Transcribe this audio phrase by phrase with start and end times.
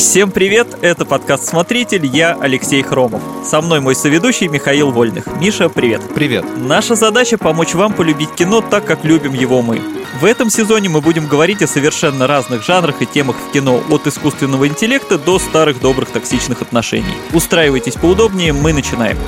[0.00, 3.20] Всем привет, это подкаст «Смотритель», я Алексей Хромов.
[3.44, 5.26] Со мной мой соведущий Михаил Вольных.
[5.38, 6.00] Миша, привет.
[6.14, 6.46] Привет.
[6.56, 9.78] Наша задача– помочь вам полюбить кино так, как любим его мы.
[10.18, 14.06] В этом сезоне мы будем говорить о совершенно разных жанрах и темах в кино, от
[14.06, 17.14] искусственного интеллекта до старых добрых токсичных отношений.
[17.34, 19.18] Устраивайтесь поудобнее, мы начинаем.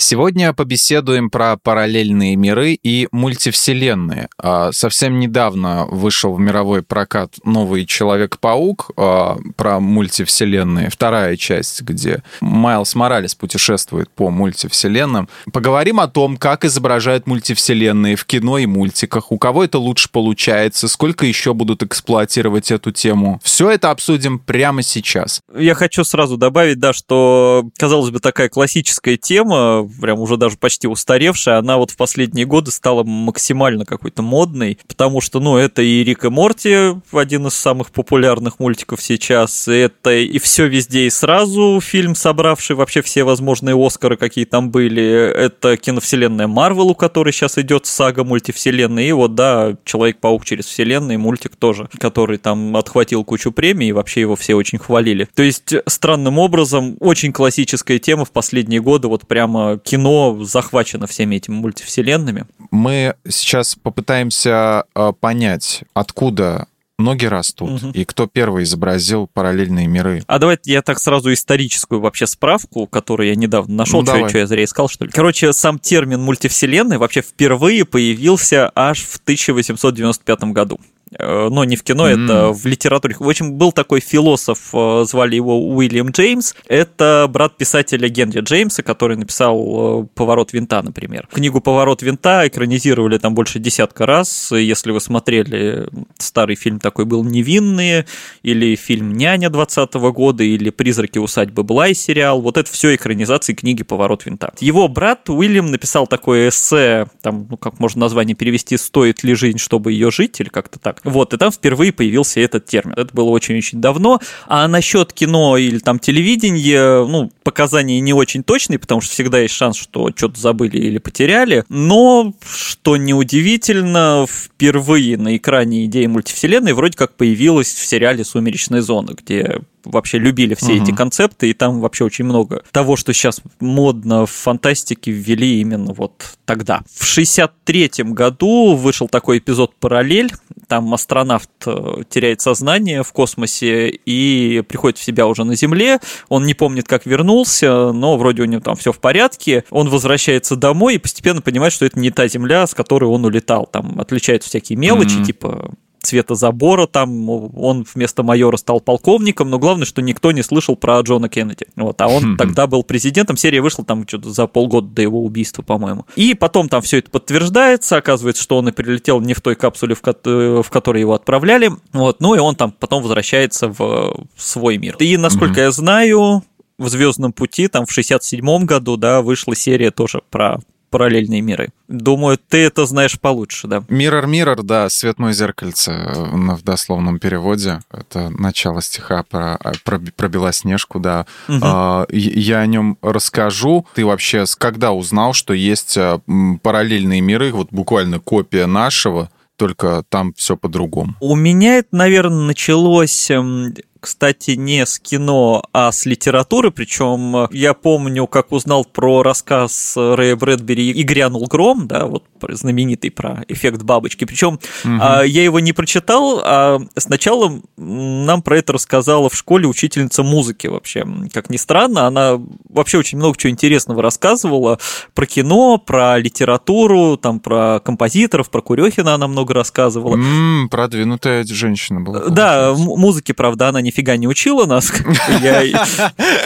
[0.00, 4.28] Сегодня побеседуем про параллельные миры и мультивселенные.
[4.38, 12.22] А, совсем недавно вышел в мировой прокат новый Человек-паук а, про мультивселенные, вторая часть, где
[12.40, 15.28] Майлз Моралес путешествует по мультивселенным.
[15.52, 20.86] Поговорим о том, как изображают мультивселенные в кино и мультиках, у кого это лучше получается,
[20.86, 23.40] сколько еще будут эксплуатировать эту тему.
[23.42, 25.40] Все это обсудим прямо сейчас.
[25.56, 30.86] Я хочу сразу добавить, да, что, казалось бы, такая классическая тема, прям уже даже почти
[30.86, 36.04] устаревшая, она вот в последние годы стала максимально какой-то модной, потому что, ну, это и
[36.04, 41.80] Рик и Морти, один из самых популярных мультиков сейчас, это и все везде и сразу,
[41.82, 47.58] фильм, собравший вообще все возможные Оскары, какие там были, это киновселенная Марвел, у которой сейчас
[47.58, 53.52] идет сага мультивселенной, и вот, да, Человек-паук через вселенные, мультик тоже, который там отхватил кучу
[53.52, 55.28] премий, и вообще его все очень хвалили.
[55.34, 61.36] То есть, странным образом, очень классическая тема в последние годы, вот прямо кино захвачено всеми
[61.36, 62.46] этими мультивселенными.
[62.70, 66.66] Мы сейчас попытаемся э, понять, откуда
[66.98, 67.90] ноги растут, угу.
[67.92, 70.22] и кто первый изобразил параллельные миры.
[70.26, 74.38] А давайте я так сразу историческую вообще справку, которую я недавно нашел, ну, что, что
[74.38, 75.12] я зря искал, что ли.
[75.12, 80.80] Короче, сам термин мультивселенной вообще впервые появился аж в 1895 году.
[81.16, 82.24] Э, но не в кино, mm.
[82.24, 83.16] это в литературе.
[83.18, 86.54] В общем, был такой философ, э, звали его Уильям Джеймс.
[86.66, 91.28] Это брат писателя Генри Джеймса, который написал э, «Поворот винта», например.
[91.32, 94.52] Книгу «Поворот винта» экранизировали там больше десятка раз.
[94.52, 95.88] Если вы смотрели
[96.18, 98.06] старый фильм такой был «Невинные»,
[98.42, 103.82] или фильм «Няня» 20 года, или «Призраки усадьбы Блай» сериал, вот это все экранизации книги
[103.82, 104.52] «Поворот винта».
[104.60, 109.58] Его брат Уильям написал такое эссе, там, ну, как можно название перевести, «Стоит ли жизнь,
[109.58, 110.97] чтобы ее жить», или как-то так.
[111.04, 112.94] Вот, и там впервые появился этот термин.
[112.96, 114.20] Это было очень-очень давно.
[114.46, 119.54] А насчет кино или там телевидения, ну, показания не очень точные, потому что всегда есть
[119.54, 121.64] шанс, что что-то забыли или потеряли.
[121.68, 129.14] Но, что неудивительно, впервые на экране идея мультивселенной вроде как появилась в сериале «Сумеречная зона»,
[129.16, 130.82] где вообще любили все угу.
[130.82, 135.92] эти концепты, и там вообще очень много того, что сейчас модно в фантастике, ввели именно
[135.92, 136.82] вот тогда.
[136.92, 140.32] В 63-м году вышел такой эпизод «Параллель»,
[140.66, 146.44] там астронавт э, теряет сознание в космосе и приходит в себя уже на Земле, он
[146.44, 150.96] не помнит, как вернулся, но вроде у него там все в порядке, он возвращается домой
[150.96, 154.76] и постепенно понимает, что это не та Земля, с которой он улетал, там отличаются всякие
[154.78, 155.24] мелочи, mm-hmm.
[155.24, 155.70] типа
[156.08, 161.00] цвета забора, там он вместо майора стал полковником, но главное, что никто не слышал про
[161.00, 161.66] Джона Кеннеди.
[161.76, 165.62] Вот, а он тогда был президентом, серия вышла там что-то за полгода до его убийства,
[165.62, 166.06] по-моему.
[166.16, 169.94] И потом там все это подтверждается, оказывается, что он и прилетел не в той капсуле,
[169.94, 174.26] в, ко- э, в которой его отправляли, вот, ну и он там потом возвращается в
[174.36, 174.96] свой мир.
[174.98, 176.42] И, насколько я знаю,
[176.78, 180.60] в Звездном пути, там в 67-м году, да, вышла серия тоже про
[180.90, 181.70] параллельные миры.
[181.88, 183.78] Думаю, ты это знаешь получше, да?
[183.88, 187.80] Mirror Mirror, да, «Свет мой зеркальце» в дословном переводе.
[187.90, 191.26] Это начало стиха про, а, про, про Белоснежку, да.
[191.48, 192.06] Угу.
[192.10, 193.86] Я о нем расскажу.
[193.94, 196.20] Ты вообще когда узнал, что есть а,
[196.62, 201.14] параллельные миры, вот буквально копия нашего, только там все по-другому.
[201.20, 206.70] У меня это, наверное, началось эм, кстати, не с кино, а с литературы.
[206.70, 212.24] Причем э, я помню, как узнал про рассказ Рэя Брэдбери «И грянул гром», да, вот
[212.50, 214.24] знаменитый про эффект бабочки.
[214.24, 214.92] Причем угу.
[214.92, 221.06] я его не прочитал, а сначала нам про это рассказала в школе учительница музыки вообще.
[221.32, 224.78] Как ни странно, она вообще очень много чего интересного рассказывала
[225.14, 230.14] про кино, про литературу, там про композиторов, про Курехина она много рассказывала.
[230.14, 232.18] М-м, продвинутая женщина была.
[232.18, 232.34] Получается.
[232.34, 234.92] Да, музыки, правда, она нифига не учила нас.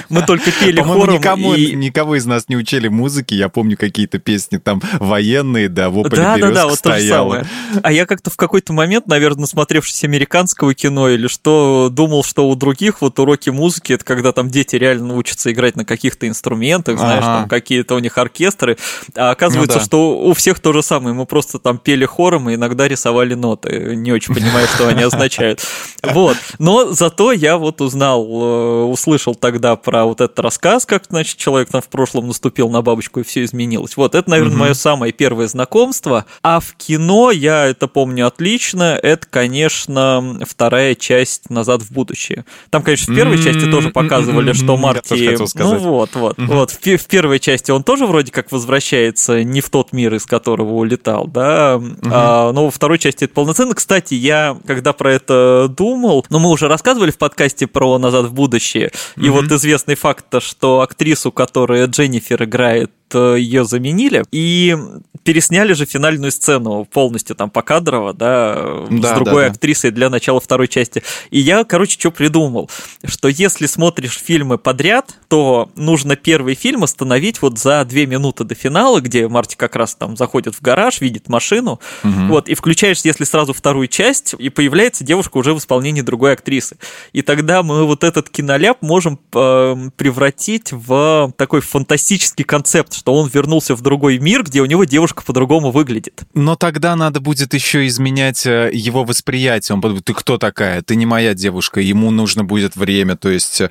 [0.08, 1.16] Мы только пели хором.
[1.16, 3.34] Никого из нас не учили музыки.
[3.34, 7.46] Я помню какие-то песни там военные, да, вопль да, да, да, вот то же самое.
[7.82, 12.54] А я как-то в какой-то момент, наверное, насмотревшись американского кино или что, думал, что у
[12.54, 17.24] других вот уроки музыки, это когда там дети реально учатся играть на каких-то инструментах, знаешь,
[17.24, 18.76] там какие-то у них оркестры.
[19.16, 21.14] А оказывается, ну что у всех то же самое.
[21.14, 25.60] Мы просто там пели хором и иногда рисовали ноты, не очень понимая, что они означают.
[26.02, 26.36] Вот.
[26.58, 31.70] Но зато я вот узнал, э, услышал тогда про вот этот рассказ, как, значит, человек
[31.70, 33.96] там в прошлом наступил на бабочку и все изменилось.
[33.96, 36.26] Вот, это, наверное, мое самое первое знакомство.
[36.42, 38.98] А в кино я это помню отлично.
[39.02, 42.44] Это, конечно, вторая часть «Назад в будущее».
[42.70, 45.36] Там, конечно, в первой части тоже показывали, что Марти...
[45.54, 46.38] Ну вот, вот.
[46.38, 50.74] Вот, в первой части он тоже вроде как возвращается не в тот мир, из которого
[50.74, 53.74] улетал, да, а, но во второй части это полноценно.
[53.74, 58.32] Кстати, я, когда про это думал, ну, мы уже рассказывали в подкасте про «Назад в
[58.32, 64.76] будущее», и вот известный факт, что актрису, которая Дженнифер играет, Э, ее заменили и
[65.24, 70.40] пересняли же финальную сцену полностью там покадрово, да, да с другой да, актрисой для начала
[70.40, 71.02] второй части.
[71.30, 72.68] И я, короче, что придумал,
[73.04, 78.56] что если смотришь фильмы подряд, то нужно первый фильм остановить вот за две минуты до
[78.56, 82.12] финала, где Марти как раз там заходит в гараж, видит машину, угу.
[82.28, 86.76] вот, и включаешь, если сразу вторую часть, и появляется девушка уже в исполнении другой актрисы.
[87.12, 93.28] И тогда мы вот этот киноляп можем э, превратить в такой фантастический концепт, что он
[93.28, 96.22] вернулся в другой мир, где у него девушка по-другому выглядит.
[96.34, 99.74] Но тогда надо будет еще изменять э, его восприятие.
[99.74, 100.82] Он подумает, ты кто такая?
[100.82, 101.80] Ты не моя девушка.
[101.80, 103.68] Ему нужно будет время, то есть э,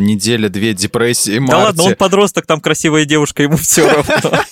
[0.00, 1.38] неделя-две депрессии.
[1.38, 1.50] Марти.
[1.50, 4.42] Да ладно, он подросток, там красивая девушка, ему все равно.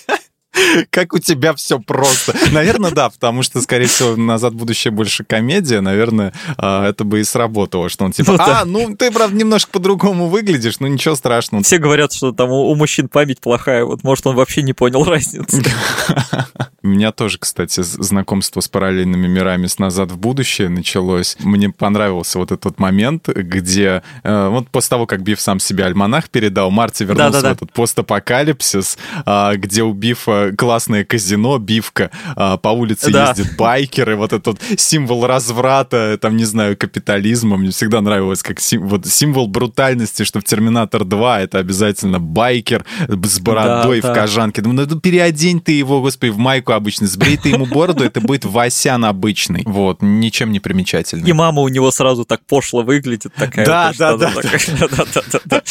[0.89, 2.35] Как у тебя все просто.
[2.51, 5.79] Наверное, да, потому что, скорее всего, «Назад в будущее» больше комедия.
[5.81, 9.71] Наверное, а, это бы и сработало, что он типа, ну, а, ну, ты, правда, немножко
[9.71, 11.63] по-другому выглядишь, но ничего страшного.
[11.63, 15.63] Все говорят, что там у мужчин память плохая, вот, может, он вообще не понял разницы.
[16.81, 21.35] У меня тоже, кстати, знакомство с параллельными мирами с «Назад в будущее» началось.
[21.39, 26.29] Мне понравился вот этот момент, где э, вот после того, как Биф сам себе альманах
[26.29, 27.49] передал, Марти вернулся да, да, да.
[27.49, 33.29] в этот постапокалипсис, а, где у Бифа классное казино, бивка, а, по улице да.
[33.29, 37.57] ездят байкеры, вот этот символ разврата, там, не знаю, капитализма.
[37.57, 42.85] Мне всегда нравилось как сим, вот символ брутальности, что в «Терминатор 2» это обязательно байкер
[43.07, 44.21] с бородой да, в да.
[44.21, 44.61] кожанке.
[44.61, 48.45] Думаю, ну переодень ты его, господи, в майку обычно, сбрей ты ему бороду, это будет
[48.45, 49.63] Васян обычный.
[49.65, 51.29] Вот, ничем не примечательный.
[51.29, 53.65] И мама у него сразу так пошло выглядит, такая.
[53.65, 54.31] Да, да, да.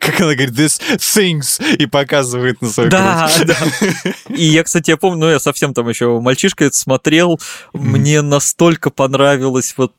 [0.00, 3.56] Как она говорит, this things, и показывает на свою Да, да.
[4.28, 7.40] И я, кстати, я помню, ну, я совсем там еще мальчишка это смотрел,
[7.72, 9.92] мне настолько понравилось вот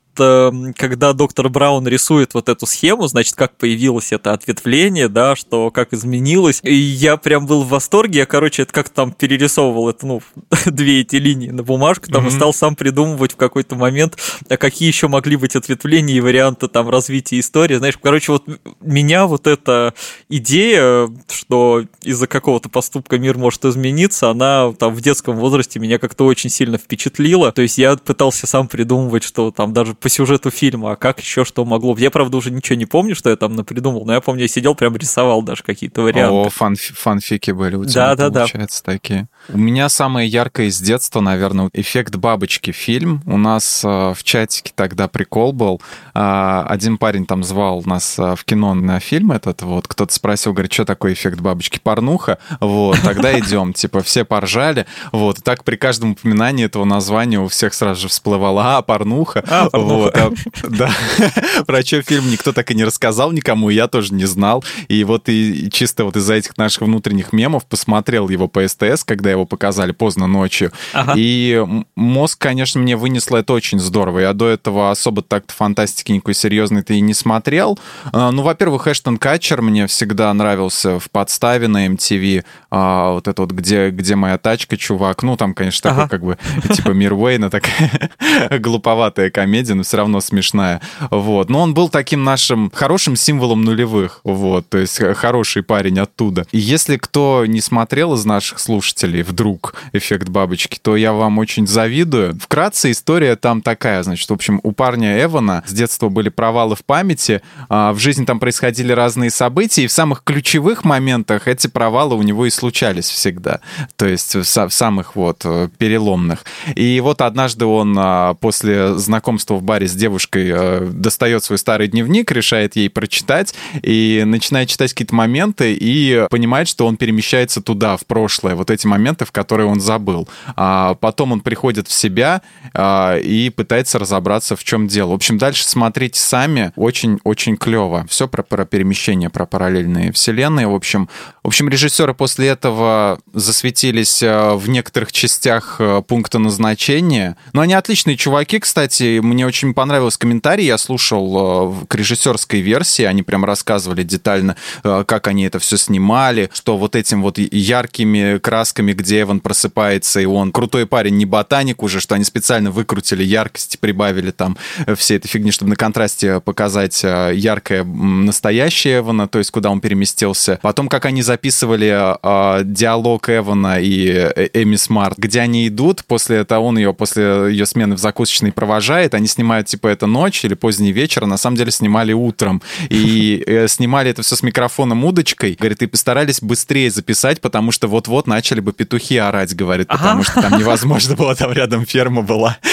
[0.76, 5.92] когда доктор Браун рисует вот эту схему, значит, как появилось это ответвление, да, что как
[5.92, 6.60] изменилось.
[6.62, 8.20] И я прям был в восторге.
[8.20, 10.22] Я, короче, это как там перерисовывал это, ну,
[10.66, 12.28] две эти линии на бумажку, там mm-hmm.
[12.28, 14.18] и стал сам придумывать в какой-то момент,
[14.48, 17.76] а какие еще могли быть ответвления и варианты там развития истории.
[17.76, 18.44] Знаешь, короче, вот
[18.80, 19.94] меня вот эта
[20.28, 26.24] идея, что из-за какого-то поступка мир может измениться, она там в детском возрасте меня как-то
[26.26, 27.52] очень сильно впечатлила.
[27.52, 31.44] То есть я пытался сам придумывать, что там даже по сюжету фильма, а как еще
[31.44, 31.96] что могло.
[31.96, 34.74] Я, правда, уже ничего не помню, что я там напридумал, но я помню, я сидел,
[34.74, 36.34] прям рисовал даже какие-то варианты.
[36.34, 38.92] О, фан фанфики были у тебя, да, да, получается, да.
[38.92, 39.28] такие.
[39.48, 43.22] У меня самое яркое из детства, наверное, «Эффект бабочки» фильм.
[43.26, 45.80] У нас э, в чатике тогда прикол был.
[46.14, 50.52] Э, один парень там звал нас э, в кино на фильм этот, вот, кто-то спросил,
[50.52, 51.80] говорит, что такое «Эффект бабочки»?
[51.82, 52.38] Порнуха?
[52.60, 53.72] Вот, тогда идем.
[53.72, 54.86] Типа, все поржали.
[55.12, 59.42] Вот, так при каждом упоминании этого названия у всех сразу же всплывало, а, порнуха.
[59.48, 59.89] А, порнуха.
[59.94, 60.32] Вот, а,
[60.68, 60.90] да.
[61.66, 64.64] Про что фильм никто так и не рассказал никому, я тоже не знал.
[64.88, 69.30] И вот и чисто вот из-за этих наших внутренних мемов посмотрел его по СТС, когда
[69.30, 70.72] его показали поздно ночью.
[70.92, 71.14] Ага.
[71.16, 71.64] И
[71.96, 74.20] мозг, конечно, мне вынесло это очень здорово.
[74.20, 77.78] Я до этого особо так-то фантастики никакой серьезной-то и не смотрел.
[78.12, 82.44] А, ну, во-первых, Эштон Катчер мне всегда нравился в подставе на MTV.
[82.70, 86.02] А, вот это вот «Где, где моя тачка, чувак?» Ну, там, конечно, ага.
[86.02, 86.38] такой как бы
[86.74, 88.10] типа Мир Уэйна, такая
[88.58, 90.80] глуповатая комедия, но все равно смешная.
[91.10, 91.48] Вот.
[91.48, 94.20] Но он был таким нашим хорошим символом нулевых.
[94.24, 94.68] Вот.
[94.68, 96.46] То есть хороший парень оттуда.
[96.52, 101.66] И если кто не смотрел из наших слушателей вдруг «Эффект бабочки», то я вам очень
[101.66, 102.38] завидую.
[102.38, 104.02] Вкратце история там такая.
[104.02, 107.40] Значит, в общем, у парня Эвана с детства были провалы в памяти.
[107.68, 112.22] А в жизни там происходили разные события, и в самых ключевых моментах эти провалы у
[112.22, 113.60] него и случались всегда.
[113.96, 116.44] То есть в самых вот э, переломных.
[116.74, 121.86] И вот однажды он а, после знакомства в баре с девушкой э, достает свой старый
[121.86, 127.96] дневник, решает ей прочитать и начинает читать какие-то моменты и понимает, что он перемещается туда,
[127.96, 130.28] в прошлое, вот эти моменты, в которые он забыл.
[130.56, 132.42] А потом он приходит в себя
[132.74, 135.10] а, и пытается разобраться, в чем дело.
[135.10, 138.04] В общем, дальше смотрите сами, очень-очень клево.
[138.08, 140.66] Все про, про перемещение, про параллельные вселенные.
[140.66, 141.08] В общем,
[141.44, 147.36] в общем, режиссеры после этого засветились э, в некоторых частях э, пункта назначения.
[147.52, 149.20] Но они отличные чуваки, кстати.
[149.20, 155.26] Мне очень очень понравился комментарий, я слушал к режиссерской версии, они прям рассказывали детально, как
[155.26, 160.50] они это все снимали, что вот этим вот яркими красками, где Эван просыпается, и он
[160.50, 164.56] крутой парень, не ботаник уже, что они специально выкрутили яркости, прибавили там
[164.96, 170.58] все этой фигни, чтобы на контрасте показать яркое настоящее Эвана, то есть куда он переместился.
[170.62, 176.38] Потом, как они записывали э, диалог Эвана и э, Эми Смарт, где они идут, после
[176.38, 180.54] этого он ее после ее смены в закусочной провожает, они снимают типа это ночь или
[180.54, 182.62] поздний вечер, а на самом деле снимали утром.
[182.88, 185.56] И э, снимали это все с микрофоном удочкой.
[185.58, 190.40] Говорит, и постарались быстрее записать, потому что вот-вот начали бы петухи орать, говорит, потому что
[190.40, 192.58] там невозможно было, там рядом ферма была.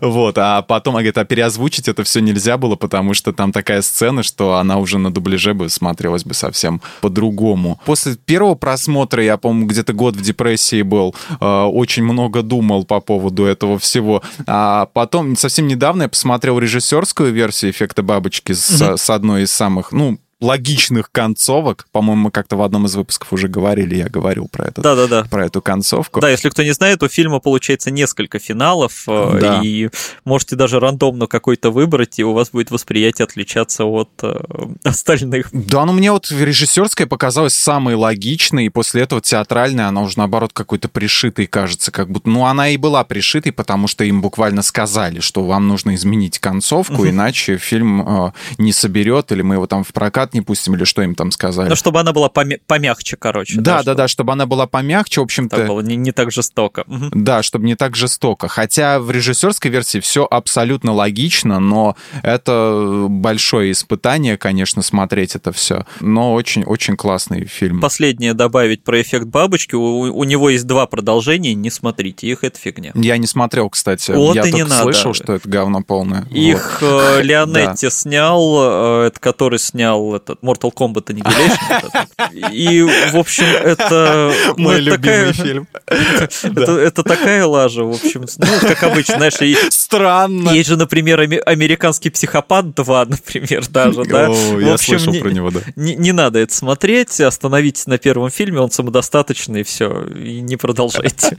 [0.00, 4.24] Вот, а потом, говорит, а переозвучить это все нельзя было, потому что там такая сцена,
[4.24, 7.80] что она уже на дубляже бы смотрелась бы совсем по-другому.
[7.84, 13.00] После первого просмотра, я, по-моему, где-то год в депрессии был, э, очень много думал по
[13.00, 14.22] поводу этого всего.
[14.46, 18.96] А потом, совсем недавно я посмотрел режиссерскую версию «Эффекта бабочки» с, mm-hmm.
[18.96, 21.86] с одной из самых, ну, логичных концовок.
[21.92, 24.82] По-моему, мы как-то в одном из выпусков уже говорили, я говорил про это.
[24.82, 25.24] Да-да-да.
[25.24, 26.20] Про эту концовку.
[26.20, 29.60] Да, если кто не знает, у фильма получается несколько финалов, э, да.
[29.62, 29.88] и
[30.24, 34.38] можете даже рандомно какой-то выбрать, и у вас будет восприятие отличаться от э,
[34.84, 35.48] остальных.
[35.52, 40.52] Да, ну мне вот режиссерская показалась самой логичной, и после этого театральная, она уже наоборот
[40.52, 45.20] какой-то пришитой кажется, как будто, ну она и была пришитой, потому что им буквально сказали,
[45.20, 47.08] что вам нужно изменить концовку, угу.
[47.08, 50.84] иначе фильм э, не соберет, или мы его там в прокат прокат не пустим, или
[50.84, 51.68] что им там сказали.
[51.68, 53.60] Ну, чтобы она была помя- помягче, короче.
[53.60, 55.56] Да, да, да, да, чтобы она была помягче, в общем-то.
[55.56, 56.84] Так было не, не так жестоко.
[57.12, 58.48] Да, чтобы не так жестоко.
[58.48, 65.86] Хотя в режиссерской версии все абсолютно логично, но это большое испытание, конечно, смотреть это все.
[66.00, 67.80] Но очень-очень классный фильм.
[67.80, 69.74] Последнее добавить про эффект бабочки.
[69.74, 72.92] У, у него есть два продолжения, не смотрите их, это фигня.
[72.94, 74.10] Я не смотрел, кстати.
[74.12, 74.82] Вот Я и только не надо.
[74.82, 76.26] слышал, что это говно полное.
[76.30, 77.18] Их вот.
[77.18, 82.50] Э, Леонетти снял, э, который снял этот Mortal Kombat Annihilation.
[82.52, 84.32] И, в общем, это...
[84.56, 85.68] Мой любимый фильм.
[85.86, 89.34] Это такая лажа, в общем, ну, как обычно, знаешь.
[89.70, 90.50] Странно.
[90.50, 94.28] Есть же, например, «Американский психопат 2», например, даже, да?
[94.28, 95.60] Я слышал про него, да.
[95.76, 101.38] Не надо это смотреть, остановитесь на первом фильме, он самодостаточный, и все, и не продолжайте.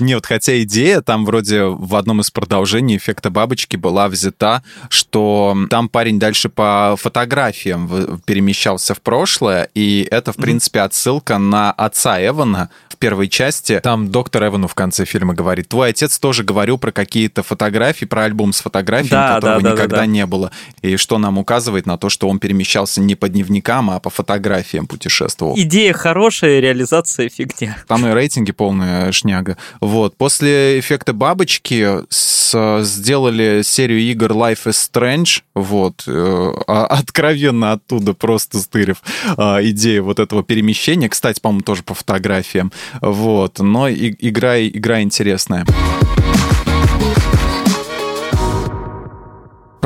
[0.00, 5.88] Нет, хотя идея там вроде в одном из продолжений эффекта бабочки была взята, что там
[5.88, 7.86] парень дальше по фотографиям
[8.24, 13.80] перемещался в прошлое, и это, в принципе, отсылка на отца Эвана в первой части.
[13.82, 18.24] Там доктор Эвану в конце фильма говорит, твой отец тоже говорил про какие-то фотографии, про
[18.24, 20.06] альбом с фотографиями, да, которого да, да, никогда да, да.
[20.06, 20.50] не было.
[20.80, 24.86] И что нам указывает на то, что он перемещался не по дневникам, а по фотографиям
[24.86, 25.54] путешествовал.
[25.56, 27.76] Идея хорошая, реализация фигня.
[27.86, 29.58] Там и рейтинги полная шняга.
[29.80, 30.16] Вот.
[30.16, 35.42] После эффекта бабочки с, сделали серию игр Life is Strange.
[35.54, 36.04] Вот.
[36.06, 39.02] Э, а, откровенно оттуда просто стырив
[39.36, 41.08] а, идею вот этого перемещения.
[41.08, 42.72] Кстати, по-моему, тоже по фотографиям.
[43.00, 43.58] Вот.
[43.58, 45.64] Но и, игра, игра интересная.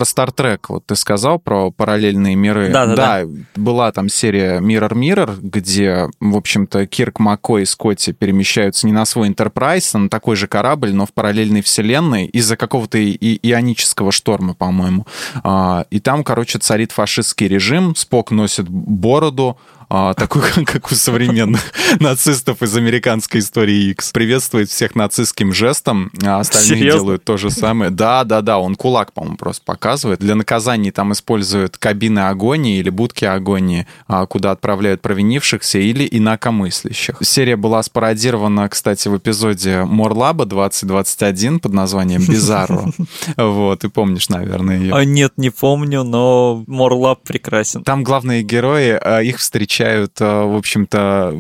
[0.00, 2.71] про Star Trek, вот ты сказал про параллельные миры.
[2.71, 3.26] Да, да, да.
[3.54, 9.04] была там серия Mirror Mirror, где, в общем-то, Кирк, Маккой и Скотти перемещаются не на
[9.04, 14.11] свой Enterprise, а на такой же корабль, но в параллельной вселенной из-за какого-то и- ионического
[14.11, 15.07] шторма, по-моему.
[15.45, 19.59] А, и там, короче, царит фашистский режим, Спок носит бороду,
[19.92, 21.61] а, такой, как у современных
[22.00, 24.12] нацистов из американской истории X.
[24.12, 27.00] Приветствует всех нацистским жестом, а остальные Серьезно?
[27.00, 27.90] делают то же самое.
[27.90, 30.20] Да, да, да, он кулак, по-моему, просто показывает.
[30.20, 37.16] Для наказаний там используют кабины агонии или будки агонии, а, куда отправляют провинившихся или инакомыслящих.
[37.23, 42.92] Серия была спародирована, кстати, в эпизоде Морлаба 2021 под названием Бизарро.
[43.37, 44.94] Вот, ты помнишь, наверное, ее.
[44.94, 47.82] А, нет, не помню, но Морлаб прекрасен.
[47.82, 51.34] Там главные герои, а, их встречают встречают, э, в общем-то,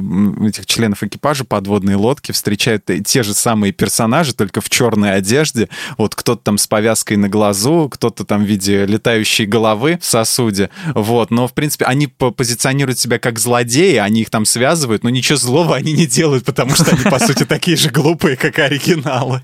[0.46, 5.68] этих членов экипажа подводной лодки, встречают те же самые персонажи, только в черной одежде.
[5.98, 10.70] Вот кто-то там с повязкой на глазу, кто-то там в виде летающей головы в сосуде.
[10.94, 15.36] Вот, но, в принципе, они позиционируют себя как злодеи, они их там связывают, но ничего
[15.36, 19.42] злого они не делают, потому что они, по сути, такие же глупые, как оригиналы.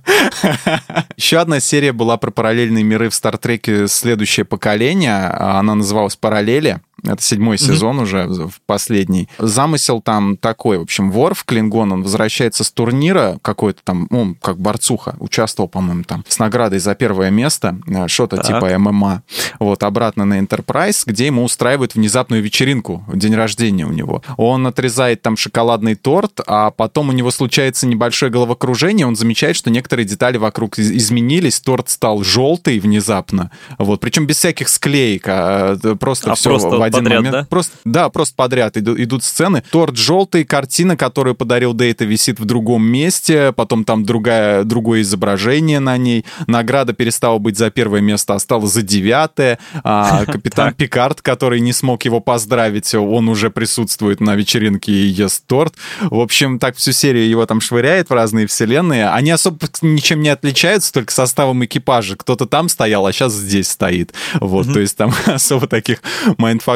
[1.17, 5.27] Еще одна серия была про параллельные миры в Стартреке «Следующее поколение».
[5.27, 6.81] Она называлась «Параллели».
[7.05, 8.03] Это седьмой сезон mm-hmm.
[8.03, 9.29] уже, в последний.
[9.39, 10.79] Замысел там такой.
[10.79, 16.05] В общем, Ворф, Клингон, он возвращается с турнира какой-то там, ну, как борцуха, участвовал, по-моему,
[16.05, 19.23] там, с наградой за первое место, э, что-то типа ММА.
[19.59, 24.23] Вот, обратно на Enterprise, где ему устраивают внезапную вечеринку, день рождения у него.
[24.37, 29.71] Он отрезает там шоколадный торт, а потом у него случается небольшое головокружение, он замечает, что
[29.71, 35.95] некоторые детали вокруг изменились, торт стал желтый внезапно, вот, причем без всяких склеек, а э,
[35.97, 37.33] просто а все просто в один подряд, момент.
[37.33, 37.47] Да?
[37.49, 39.63] Просто, да, просто подряд идут, идут сцены.
[39.71, 45.81] Торт желтый, картина, которую подарил Дейта, висит в другом месте, потом там другая, другое изображение
[45.81, 46.25] на ней.
[46.47, 49.59] Награда перестала быть за первое место, а стала за девятое.
[49.85, 55.47] А капитан Пикард, который не смог его поздравить, он уже присутствует на вечеринке и ест
[55.47, 55.75] торт.
[56.01, 59.09] В общем, так всю серию его там швыряет в разные вселенные.
[59.09, 62.17] Они особо ничем не отличаются, только составом экипажа.
[62.17, 64.13] Кто-то там стоял, а сейчас здесь стоит.
[64.35, 64.73] Вот, mm-hmm.
[64.73, 66.03] то есть там особо таких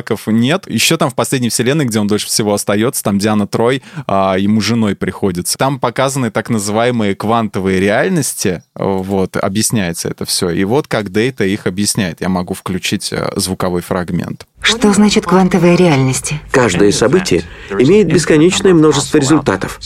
[0.01, 0.65] майндфаков нет.
[0.69, 4.61] Еще там в последней вселенной, где он дольше всего остается, там Диана Трой, а, ему
[4.61, 5.57] женой приходится.
[5.59, 10.51] Там показаны так называемые квантовые реальности, вот, объясняется это все.
[10.51, 12.21] И вот как Дейта их объясняет.
[12.21, 14.47] Я могу включить э, звуковой фрагмент.
[14.63, 16.41] Что значит квантовые реальности?
[16.51, 19.79] Каждое событие имеет бесконечное множество результатов.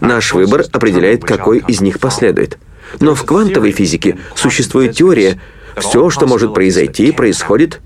[0.00, 2.58] Наш выбор определяет, какой из них последует.
[3.00, 5.40] Но в квантовой физике существует теория,
[5.76, 7.80] все, что может произойти, происходит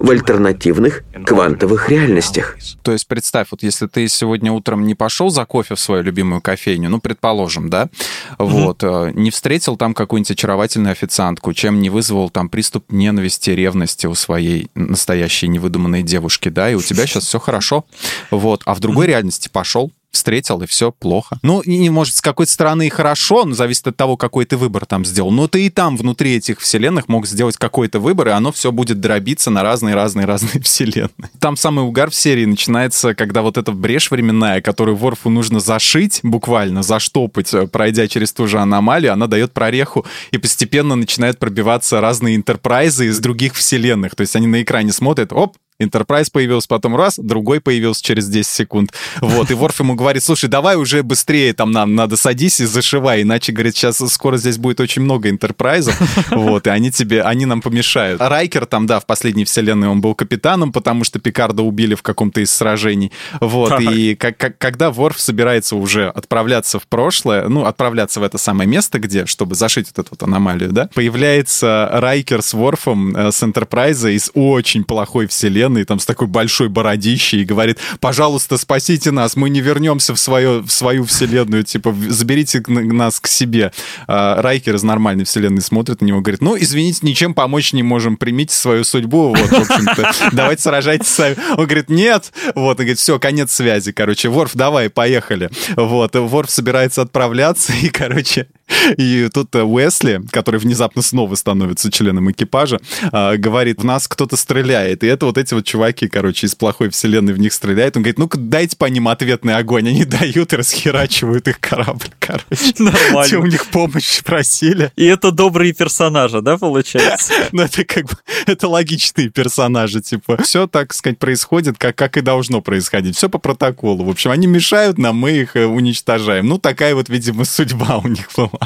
[0.00, 2.56] в альтернативных квантовых реальностях.
[2.82, 6.40] То есть представь, вот если ты сегодня утром не пошел за кофе в свою любимую
[6.40, 8.36] кофейню, ну, предположим, да, mm-hmm.
[8.38, 14.06] вот, э, не встретил там какую-нибудь очаровательную официантку, чем не вызвал там приступ ненависти, ревности
[14.06, 17.84] у своей настоящей невыдуманной девушки, да, и у тебя сейчас все хорошо,
[18.30, 19.08] вот, а в другой mm-hmm.
[19.10, 21.38] реальности пошел, встретил, и все плохо.
[21.42, 24.86] Ну, и, может, с какой-то стороны и хорошо, но зависит от того, какой ты выбор
[24.86, 25.30] там сделал.
[25.30, 29.00] Но ты и там, внутри этих вселенных, мог сделать какой-то выбор, и оно все будет
[29.00, 31.30] дробиться на разные-разные-разные вселенные.
[31.38, 36.20] Там самый угар в серии начинается, когда вот эта брешь временная, которую Ворфу нужно зашить,
[36.22, 42.00] буквально заштопать, э, пройдя через ту же аномалию, она дает прореху, и постепенно начинают пробиваться
[42.00, 44.14] разные интерпрайзы из других вселенных.
[44.14, 48.46] То есть они на экране смотрят, оп, Enterprise появился потом раз, другой появился через 10
[48.46, 48.92] секунд.
[49.20, 53.22] Вот, и Ворф ему говорит, слушай, давай уже быстрее, там нам надо садись и зашивай,
[53.22, 55.92] иначе, говорит, сейчас скоро здесь будет очень много Enterprise,
[56.30, 58.20] вот, и они тебе, они нам помешают.
[58.20, 62.40] Райкер там, да, в последней вселенной он был капитаном, потому что Пикарда убили в каком-то
[62.40, 63.80] из сражений, вот, так.
[63.80, 68.68] и как, как, когда Ворф собирается уже отправляться в прошлое, ну, отправляться в это самое
[68.68, 73.42] место, где, чтобы зашить вот эту вот аномалию, да, появляется Райкер с Ворфом, э, с
[73.42, 79.10] Enterprise из очень плохой вселенной, здоровенный, там, с такой большой бородищей, и говорит, пожалуйста, спасите
[79.10, 83.72] нас, мы не вернемся в, свое, в свою вселенную, типа, заберите нас к себе.
[84.06, 88.16] А, Райкер из нормальной вселенной смотрит на него, говорит, ну, извините, ничем помочь не можем,
[88.16, 91.36] примите свою судьбу, вот, в общем-то, давайте сражайтесь сами.
[91.56, 95.50] Он говорит, нет, вот, и говорит, все, конец связи, короче, Ворф, давай, поехали.
[95.76, 98.46] Вот, Ворф собирается отправляться, и, короче,
[98.96, 102.80] и тут э, Уэсли, который внезапно снова становится членом экипажа,
[103.12, 105.04] а, говорит, в нас кто-то стреляет.
[105.04, 107.96] И это вот эти вот чуваки, короче, из плохой вселенной в них стреляют.
[107.96, 109.88] Он говорит, ну-ка дайте по ним ответный огонь.
[109.88, 112.74] Они дают и расхерачивают их корабль, короче.
[112.78, 113.28] Нормально.
[113.28, 114.92] Те у них помощь просили.
[114.96, 117.32] И это добрые персонажи, да, получается?
[117.52, 118.12] Ну, это как бы,
[118.46, 120.40] это логичные персонажи, типа.
[120.42, 123.16] Все, так сказать, происходит, как, как и должно происходить.
[123.16, 124.04] Все по протоколу.
[124.04, 126.46] В общем, они мешают нам, мы их э, уничтожаем.
[126.46, 128.59] Ну, такая вот, видимо, судьба у них была.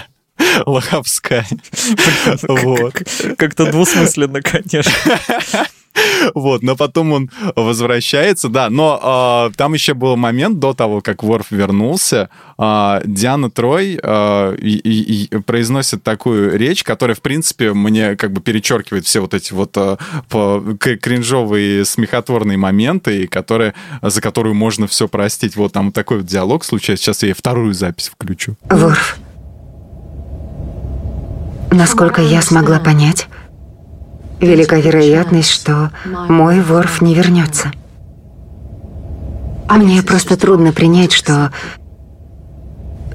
[0.66, 1.46] Лоховская.
[2.42, 3.02] Вот.
[3.38, 4.92] Как-то двусмысленно, конечно.
[6.34, 8.68] Вот, но потом он возвращается, да.
[8.68, 12.30] Но э, там еще был момент до того, как Ворф вернулся.
[12.58, 18.32] Э, Диана Трой э, и, и, и произносит такую речь, которая, в принципе, мне как
[18.32, 19.96] бы перечеркивает все вот эти вот э,
[20.28, 25.54] по, кринжовые смехотворные моменты, которые, за которую можно все простить.
[25.54, 27.04] Вот там такой вот диалог случается.
[27.04, 28.56] Сейчас я вторую запись включу.
[28.68, 29.16] Ворф,
[31.74, 33.26] Насколько я смогла понять,
[34.40, 37.72] велика вероятность, что мой Ворф не вернется.
[39.68, 41.52] Мне просто трудно принять, что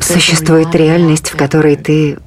[0.01, 2.19] существует реальность, в которой ты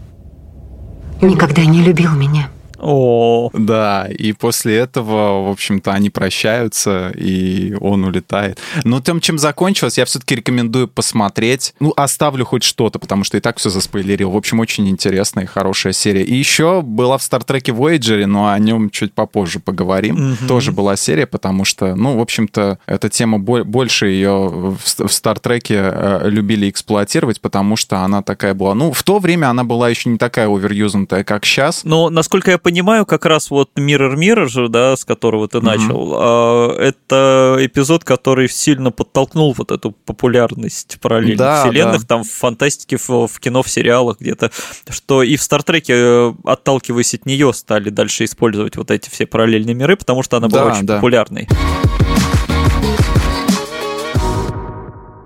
[1.21, 2.49] никогда не любил меня.
[2.83, 3.51] О.
[3.55, 8.59] Да, и после этого, в общем-то, они прощаются, и он улетает.
[8.83, 11.75] Но тем, чем закончилось, я все-таки рекомендую посмотреть.
[11.79, 14.31] Ну, оставлю хоть что-то, потому что и так все заспойлерил.
[14.31, 16.25] В общем, очень интересная и хорошая серия.
[16.25, 20.33] И еще была в Стартреке Voyager, но о нем чуть попозже поговорим.
[20.33, 20.49] Угу.
[20.49, 26.29] Тоже была серия, потому что, ну, в общем-то, эта тема больше ее в Стартреке э,
[26.29, 28.75] любили эксплуатировать, потому что она такая была.
[28.75, 31.85] Ну, в то время она была еще не такая оверюзнутая, как сейчас.
[31.85, 35.59] Но, насколько я понимаю, понимаю, как раз вот Mirror Mirror же, да, с которого ты
[35.59, 35.63] mm-hmm.
[35.63, 42.07] начал, а, это эпизод, который сильно подтолкнул вот эту популярность параллельных да, вселенных, да.
[42.07, 44.51] там в фантастике, в, в кино, в сериалах где-то,
[44.89, 49.75] что и в Стартреке, э, отталкиваясь от нее, стали дальше использовать вот эти все параллельные
[49.75, 50.95] миры, потому что она была да, очень да.
[50.97, 51.49] популярной.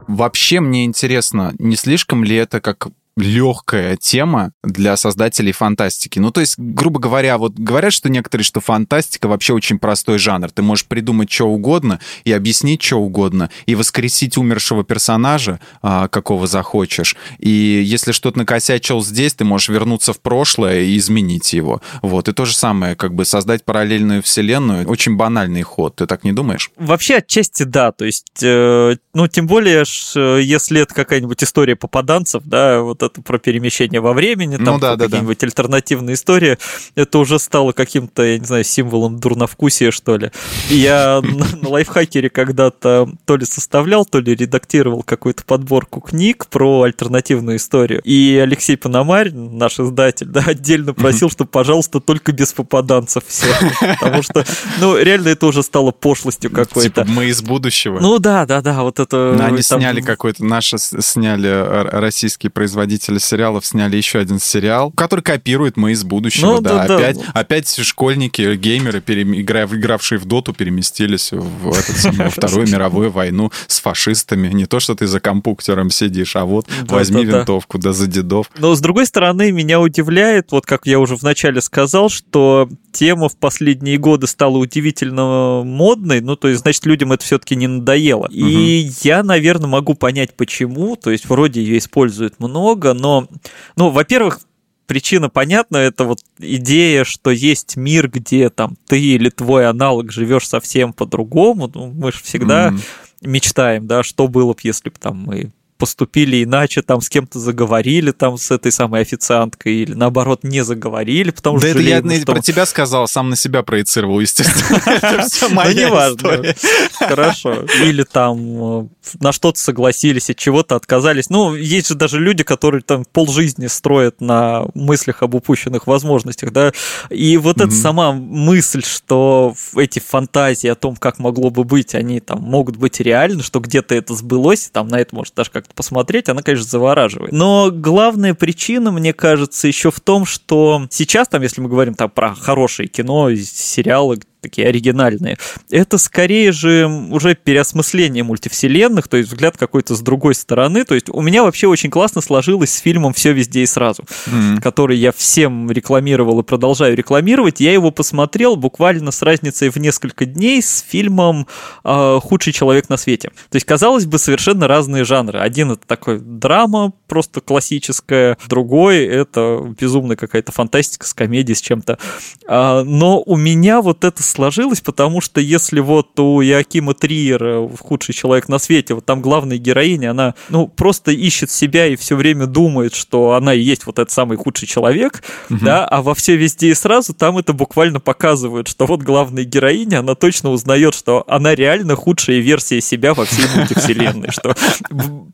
[0.08, 6.18] Вообще мне интересно, не слишком ли это как легкая тема для создателей фантастики.
[6.18, 10.50] Ну, то есть, грубо говоря, вот говорят, что некоторые, что фантастика вообще очень простой жанр.
[10.50, 16.46] Ты можешь придумать что угодно и объяснить что угодно, и воскресить умершего персонажа, а, какого
[16.46, 17.16] захочешь.
[17.38, 21.80] И если что-то накосячил здесь, ты можешь вернуться в прошлое и изменить его.
[22.02, 22.28] Вот.
[22.28, 25.96] И то же самое, как бы создать параллельную вселенную, очень банальный ход.
[25.96, 26.70] Ты так не думаешь?
[26.76, 27.92] Вообще, отчасти да.
[27.92, 33.22] То есть, э, ну, тем более, э, если это какая-нибудь история попаданцев, да, вот это
[33.22, 35.46] про перемещение во времени, там ну, да, какие-нибудь да, да.
[35.46, 36.58] альтернативные истории,
[36.94, 40.30] это уже стало каким-то, я не знаю, символом дурновкусия, что ли.
[40.68, 41.22] Я
[41.62, 48.00] на, лайфхакере когда-то то ли составлял, то ли редактировал какую-то подборку книг про альтернативную историю.
[48.02, 53.48] И Алексей Пономарь, наш издатель, да, отдельно просил, чтобы, пожалуйста, только без попаданцев все.
[54.00, 54.44] Потому что,
[54.80, 57.02] ну, реально это уже стало пошлостью типа какой-то.
[57.02, 58.00] Типа мы из будущего.
[58.00, 59.34] Ну да, да, да, вот это...
[59.36, 64.90] Но они сняли какой-то, наши сняли э, российские производители создатели сериалов сняли еще один сериал,
[64.92, 66.46] который копирует «Мы из будущего».
[66.46, 67.22] Ну, да, да, опять, да.
[67.32, 69.34] опять школьники, геймеры, перем...
[69.34, 74.48] игравшие в доту, переместились в этот, самый, Вторую мировую войну с фашистами.
[74.48, 78.50] Не то, что ты за компьютером сидишь, а вот возьми винтовку, да за дедов.
[78.58, 83.36] Но, с другой стороны, меня удивляет, вот как я уже вначале сказал, что тема в
[83.36, 88.28] последние годы стала удивительно модной, ну, то есть, значит, людям это все-таки не надоело.
[88.30, 93.28] И я, наверное, могу понять, почему, то есть, вроде ее используют много, но,
[93.76, 94.40] ну, во-первых,
[94.86, 100.48] причина понятна, это вот идея, что есть мир, где там ты или твой аналог живешь
[100.48, 101.70] совсем по-другому.
[101.72, 103.28] Ну, мы же всегда mm-hmm.
[103.28, 108.10] мечтаем, да, что было бы, если бы там мы поступили иначе, там с кем-то заговорили,
[108.10, 111.74] там с этой самой официанткой, или наоборот не заговорили, потому да что...
[111.74, 112.32] Да это жалеем, я что...
[112.32, 114.80] про тебя сказал, сам на себя проецировал, естественно.
[114.86, 116.56] Это все моя история.
[116.98, 117.64] Хорошо.
[117.82, 118.88] Или там э,
[119.20, 121.30] на что-то согласились, от чего-то отказались.
[121.30, 126.72] Ну, есть же даже люди, которые там полжизни строят на мыслях об упущенных возможностях, да,
[127.10, 132.20] и вот эта сама мысль, что эти фантазии о том, как могло бы быть, они
[132.20, 135.74] там могут быть реальны, что где-то это сбылось, там на это может даже как как-то
[135.74, 137.32] посмотреть, она, конечно, завораживает.
[137.32, 142.10] Но главная причина, мне кажется, еще в том, что сейчас, там, если мы говорим там
[142.10, 145.38] про хорошее кино, сериалы, такие оригинальные.
[145.70, 150.84] Это скорее же уже переосмысление мультивселенных, то есть взгляд какой-то с другой стороны.
[150.84, 154.60] То есть у меня вообще очень классно сложилось с фильмом «Все везде и сразу», mm-hmm.
[154.60, 157.60] который я всем рекламировал и продолжаю рекламировать.
[157.60, 161.46] Я его посмотрел буквально с разницей в несколько дней с фильмом
[161.84, 163.30] э, «Худший человек на свете».
[163.50, 165.40] То есть, казалось бы, совершенно разные жанры.
[165.40, 171.98] Один это такой драма, просто классическая, другой это безумная какая-то фантастика с комедией, с чем-то.
[172.46, 178.14] А, но у меня вот это сложилось, потому что если вот у Якима Триера «Худший
[178.14, 182.46] человек на свете», вот там главная героиня, она, ну, просто ищет себя и все время
[182.46, 185.64] думает, что она и есть вот этот самый худший человек, угу.
[185.64, 190.00] да, а во все везде и сразу там это буквально показывают, что вот главная героиня,
[190.00, 194.54] она точно узнает, что она реально худшая версия себя во всей мультивселенной, что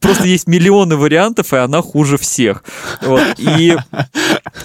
[0.00, 2.64] просто есть миллионы вариантов, и она хуже всех.
[3.02, 3.22] Вот.
[3.38, 3.76] И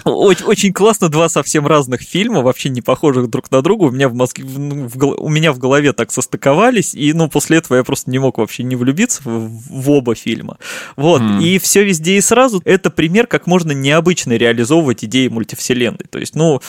[0.04, 3.84] очень, очень классно два совсем разных фильма, вообще не похожих друг на друга.
[3.84, 7.76] У меня в Москве, в, у меня в голове так состыковались, и ну, после этого
[7.76, 10.58] я просто не мог вообще не влюбиться в, в оба фильма.
[10.96, 11.42] Вот, mm.
[11.42, 16.06] и все везде и сразу это пример, как можно необычно реализовывать идеи мультивселенной.
[16.10, 16.60] То есть, ну,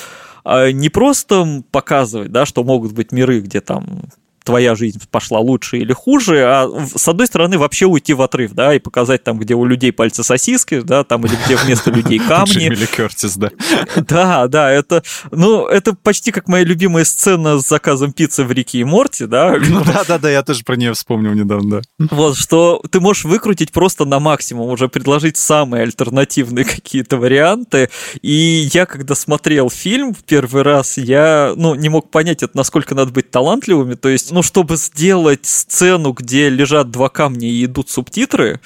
[0.43, 4.03] а, не просто показывать, да, что могут быть миры, где там
[4.43, 8.73] твоя жизнь пошла лучше или хуже, а с одной стороны вообще уйти в отрыв, да,
[8.73, 12.69] и показать там, где у людей пальцы сосиски, да, там, или где вместо людей камни.
[12.69, 13.51] Джимми Кертис, да.
[14.09, 18.79] Да, да, это, ну, это почти как моя любимая сцена с заказом пиццы в Рике
[18.79, 19.57] и Морти, да.
[19.69, 22.07] Ну да, да, да, я тоже про нее вспомнил недавно, да.
[22.11, 27.89] Вот, что ты можешь выкрутить просто на максимум, уже предложить самые альтернативные какие-то варианты,
[28.21, 32.95] и я, когда смотрел фильм в первый раз, я, ну, не мог понять, это насколько
[32.95, 37.89] надо быть талантливыми, то есть, ну, чтобы сделать сцену, где лежат два камня и идут
[37.89, 38.59] субтитры,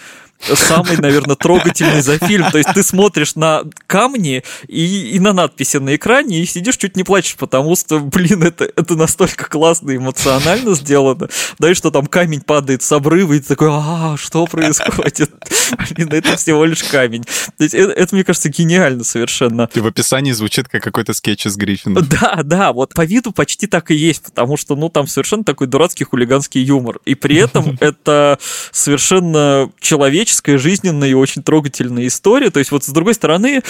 [0.54, 2.52] самый, наверное, трогательный за фильм.
[2.52, 6.96] То есть ты смотришь на камни и, и на надписи на экране и сидишь чуть
[6.96, 11.30] не плачешь, потому что, блин, это, это настолько классно эмоционально сделано.
[11.60, 15.32] Да и что там камень падает с обрыва, и ты такой, а, что происходит?
[15.96, 17.24] Блин, это всего лишь камень.
[17.58, 19.70] То есть это, это, мне кажется, гениально совершенно.
[19.74, 22.02] И в описании звучит как какой-то скетч из Гриффина.
[22.02, 25.68] Да, да, вот по виду почти так и есть, потому что, ну, там совершенно такой
[25.68, 27.00] дурацкий хулиганский юмор.
[27.06, 28.38] И при этом это
[28.72, 29.72] совершенно
[30.34, 32.50] человеческая, жизненная и очень трогательная история.
[32.50, 33.62] То есть вот с другой стороны,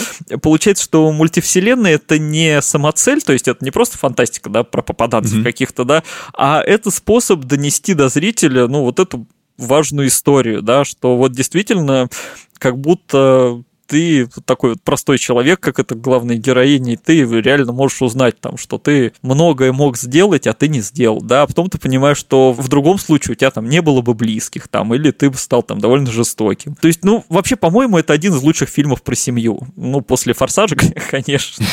[0.41, 5.39] получается, что мультивселенная— это не самоцель, то есть это не просто фантастика, да, про попаданцев
[5.39, 5.43] mm-hmm.
[5.43, 11.17] каких-то, да, а это способ донести до зрителя, ну, вот эту важную историю, да, что
[11.17, 12.09] вот действительно
[12.57, 18.01] как будто ты такой вот простой человек, как это главная героиня, и ты реально можешь
[18.01, 21.77] узнать там, что ты многое мог сделать, а ты не сделал, да, а потом ты
[21.77, 25.29] понимаешь, что в другом случае у тебя там не было бы близких там, или ты
[25.29, 26.75] бы стал там довольно жестоким.
[26.75, 29.59] То есть, ну, вообще, по-моему, это один из лучших фильмов про семью.
[29.75, 30.75] Ну, после «Форсажа»,
[31.09, 31.65] конечно.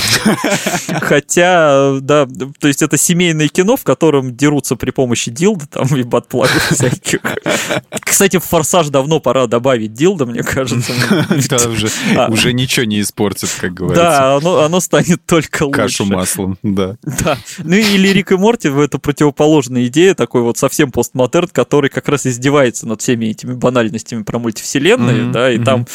[1.01, 2.27] Хотя, да,
[2.59, 7.21] то есть это семейное кино, в котором дерутся при помощи дилда там и батплагов всяких.
[8.01, 10.93] Кстати, в «Форсаж» давно пора добавить дилда, мне кажется.
[11.49, 11.89] Да, уже.
[12.29, 14.05] Уже ничего не испортит, как говорится.
[14.05, 15.81] Да, оно, оно станет только лучше.
[15.81, 16.97] Кашу маслом, да.
[17.03, 17.39] Да.
[17.59, 22.27] Ну или Рик и Морти— это противоположная идея, такой вот совсем постмодерн, который как раз
[22.27, 25.33] издевается над всеми этими банальностями про мультивселенные, mm-hmm.
[25.33, 25.65] да, и mm-hmm.
[25.65, 25.87] там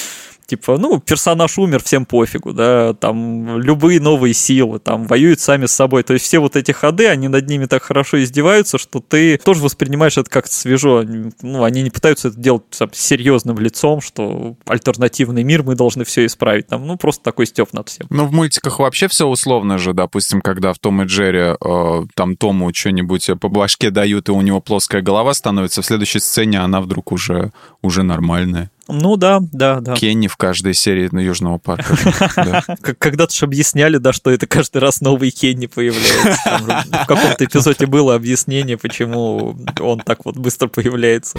[0.46, 5.72] Типа, ну, персонаж умер, всем пофигу, да, там любые новые силы, там воюют сами с
[5.72, 6.04] собой.
[6.04, 9.62] То есть все вот эти ходы, они над ними так хорошо издеваются, что ты тоже
[9.62, 11.04] воспринимаешь это как-то свежо.
[11.42, 16.26] Ну, они не пытаются это делать там, серьезным лицом, что альтернативный мир, мы должны все
[16.26, 16.68] исправить.
[16.68, 18.08] Там, ну, просто такой степ над всем.
[18.10, 22.36] Ну, в мультиках вообще все условно же, допустим, когда в Том и Джерри э, там
[22.38, 26.82] Тому что-нибудь по башке дают, и у него плоская голова становится, в следующей сцене она
[26.82, 28.70] вдруг уже, уже нормальная.
[28.88, 29.96] Ну да, да, да.
[29.96, 31.98] Кенни в каждой серии на Южного парка.
[33.00, 36.86] Когда-то же объясняли, да, что это каждый раз новый Кенни появляется.
[36.92, 41.38] В каком-то эпизоде было объяснение, почему он так вот быстро появляется.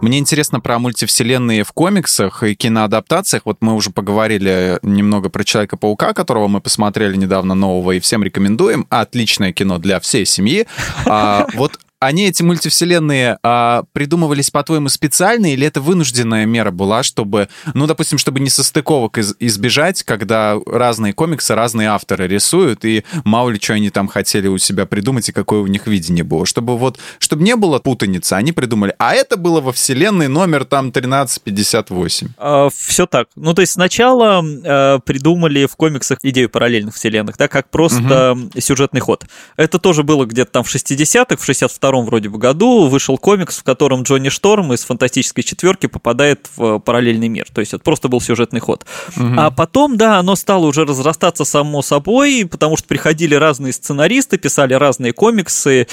[0.00, 3.42] Мне интересно про мультивселенные в комиксах и киноадаптациях.
[3.44, 8.86] Вот мы уже поговорили немного про Человека-паука, которого мы посмотрели недавно нового и всем рекомендуем.
[8.90, 10.66] Отличное кино для всей семьи.
[11.04, 17.48] А, вот они, эти мультивселенные, а, придумывались, по-твоему, специально, или это вынужденная мера была, чтобы,
[17.74, 23.50] ну, допустим, чтобы не состыковок из- избежать, когда разные комиксы, разные авторы рисуют, и мало
[23.50, 26.46] ли что они там хотели у себя придумать, и какое у них видение было.
[26.46, 30.88] Чтобы вот, чтобы не было путаницы, они придумали, а это было во вселенной номер там
[30.88, 32.28] 1358.
[32.38, 33.28] А, все так.
[33.34, 38.60] Ну, то есть сначала а, придумали в комиксах идею параллельных вселенных, да, как просто угу.
[38.60, 39.24] сюжетный ход.
[39.56, 43.58] Это тоже было где-то там в 60-х, в 62 92 вроде бы году вышел комикс,
[43.58, 47.46] в котором Джонни Шторм из «Фантастической четверки» попадает в параллельный мир.
[47.52, 48.84] То есть это просто был сюжетный ход.
[49.16, 49.34] Угу.
[49.36, 54.74] А потом, да, оно стало уже разрастаться само собой, потому что приходили разные сценаристы, писали
[54.74, 55.86] разные комиксы,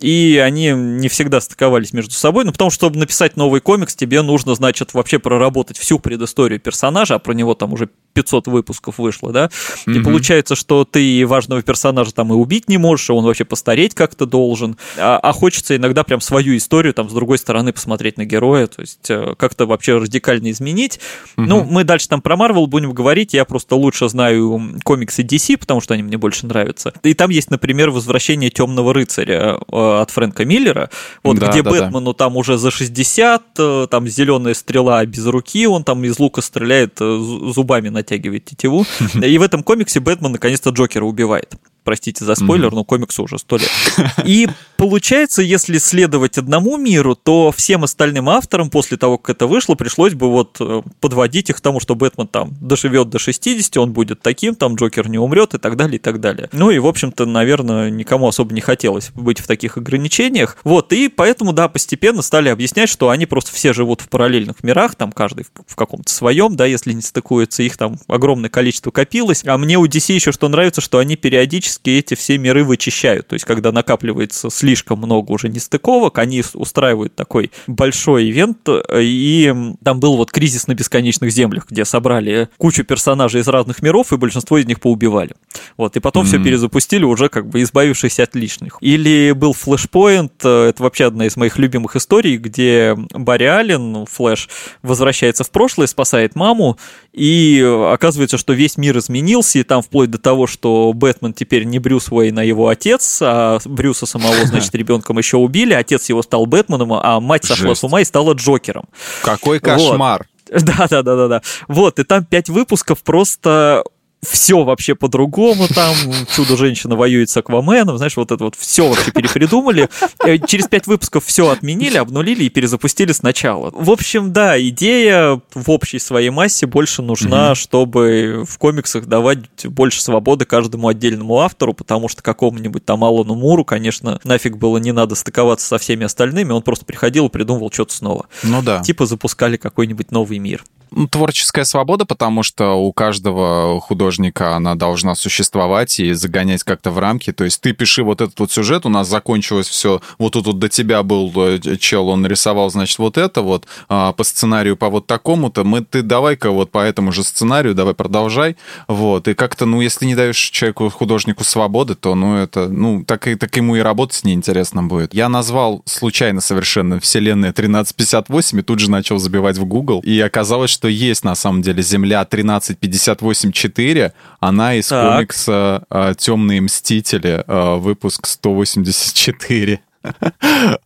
[0.00, 2.44] и они не всегда стыковались между собой.
[2.44, 7.16] Ну, потому что, чтобы написать новый комикс, тебе нужно, значит, вообще проработать всю предысторию персонажа,
[7.16, 9.94] а про него там уже 500 выпусков вышло, да, mm-hmm.
[9.96, 13.94] и получается, что ты важного персонажа там и убить не можешь, и он вообще постареть
[13.94, 18.24] как-то должен, а, а хочется иногда прям свою историю там с другой стороны посмотреть на
[18.24, 21.00] героя, то есть э, как-то вообще радикально изменить.
[21.36, 21.44] Mm-hmm.
[21.46, 25.80] Ну, мы дальше там про Марвел будем говорить, я просто лучше знаю комиксы DC, потому
[25.80, 26.92] что они мне больше нравятся.
[27.02, 30.90] И там есть, например, «Возвращение темного рыцаря» э, от Фрэнка Миллера,
[31.22, 32.18] вот да, где да, Бэтмену да.
[32.18, 36.98] там уже за 60, э, там зеленая стрела без руки, он там из лука стреляет
[36.98, 38.84] зубами на натягивает тетиву.
[39.14, 41.54] И в этом комиксе Бэтмен наконец-то Джокера убивает.
[41.84, 42.74] Простите за спойлер, mm-hmm.
[42.74, 43.70] но комиксу уже сто лет.
[44.24, 49.74] И получается, если следовать одному миру, то всем остальным авторам после того, как это вышло,
[49.74, 53.92] пришлось бы вот э, подводить их к тому, что Бэтмен там доживет до 60, он
[53.92, 56.48] будет таким, там Джокер не умрет и так далее, и так далее.
[56.52, 60.58] Ну и, в общем-то, наверное, никому особо не хотелось быть в таких ограничениях.
[60.62, 64.94] Вот, и поэтому, да, постепенно стали объяснять, что они просто все живут в параллельных мирах,
[64.94, 69.42] там каждый в каком-то своем, да, если не стыкуется, их там огромное количество копилось.
[69.46, 73.28] А мне у DC еще что нравится, что они периодически эти все миры вычищают.
[73.28, 80.00] То есть, когда накапливается слишком много уже нестыковок, они устраивают такой большой ивент, и там
[80.00, 84.58] был вот кризис на бесконечных землях, где собрали кучу персонажей из разных миров, и большинство
[84.58, 85.34] из них поубивали.
[85.76, 86.28] Вот, и потом mm-hmm.
[86.28, 88.78] все перезапустили, уже как бы избавившись от лишних.
[88.80, 94.06] Или был Flashpoint, э, это вообще одна из моих любимых историй, где Барри Аллен, ну,
[94.06, 94.48] Флэш,
[94.82, 96.78] возвращается в прошлое, спасает маму,
[97.12, 101.78] и оказывается, что весь мир изменился, и там вплоть до того, что Бэтмен теперь не
[101.78, 106.46] Брюс Уэйн, а его отец, а Брюса самого, значит, ребенком еще убили, отец его стал
[106.46, 107.80] Бэтменом, а мать сошла Жесть.
[107.80, 108.84] с ума и стала Джокером.
[109.22, 110.26] Какой кошмар!
[110.52, 111.42] Да, да, да, да, да.
[111.66, 113.84] Вот, и там пять выпусков просто
[114.24, 115.94] все вообще по-другому там,
[116.34, 119.88] Чудо-женщина воюет с Акваменом, знаешь, вот это вот все вообще перепридумали.
[120.24, 123.70] Э, через пять выпусков все отменили, обнулили и перезапустили сначала.
[123.74, 127.56] В общем, да, идея в общей своей массе больше нужна, mm-hmm.
[127.56, 133.64] чтобы в комиксах давать больше свободы каждому отдельному автору, потому что какому-нибудь там Алану Муру,
[133.64, 137.94] конечно, нафиг было не надо стыковаться со всеми остальными, он просто приходил и придумывал что-то
[137.94, 138.26] снова.
[138.44, 138.80] Ну да.
[138.80, 140.64] Типа запускали какой-нибудь новый мир
[141.10, 147.32] творческая свобода, потому что у каждого художника она должна существовать и загонять как-то в рамки.
[147.32, 150.58] То есть ты пиши вот этот вот сюжет, у нас закончилось все, вот тут вот
[150.58, 154.88] до тебя был э, чел, он нарисовал, значит, вот это вот, а по сценарию по
[154.88, 158.56] вот такому-то, мы, ты давай-ка вот по этому же сценарию, давай продолжай,
[158.88, 163.26] вот, и как-то, ну, если не даешь человеку, художнику свободы, то, ну, это, ну, так,
[163.26, 165.14] и, так ему и работать неинтересно будет.
[165.14, 170.70] Я назвал случайно совершенно вселенная 1358 и тут же начал забивать в Google, и оказалось,
[170.70, 175.14] что что есть на самом деле Земля 1358-4, она из так.
[175.14, 179.80] комикса э, «Темные мстители», э, выпуск 184.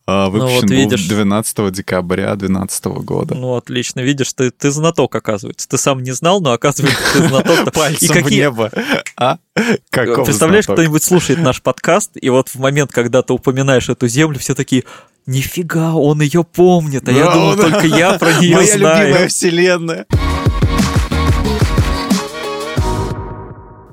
[0.05, 3.33] А, выпущен ну, вот видишь, был 12 декабря 2012 года.
[3.33, 4.01] Ну, отлично.
[4.01, 5.67] Видишь, ты, ты знаток, оказывается.
[5.67, 7.73] Ты сам не знал, но оказывается, ты знаток.
[7.73, 8.21] Пальцем и какие...
[8.21, 8.71] в небо.
[9.19, 9.39] А?
[9.89, 14.53] Представляешь, кто-нибудь слушает наш подкаст, и вот в момент, когда ты упоминаешь эту землю, все
[14.53, 14.83] такие,
[15.27, 18.81] нифига, он ее помнит, а я думал, только я про нее знаю.
[18.81, 20.05] Моя любимая вселенная.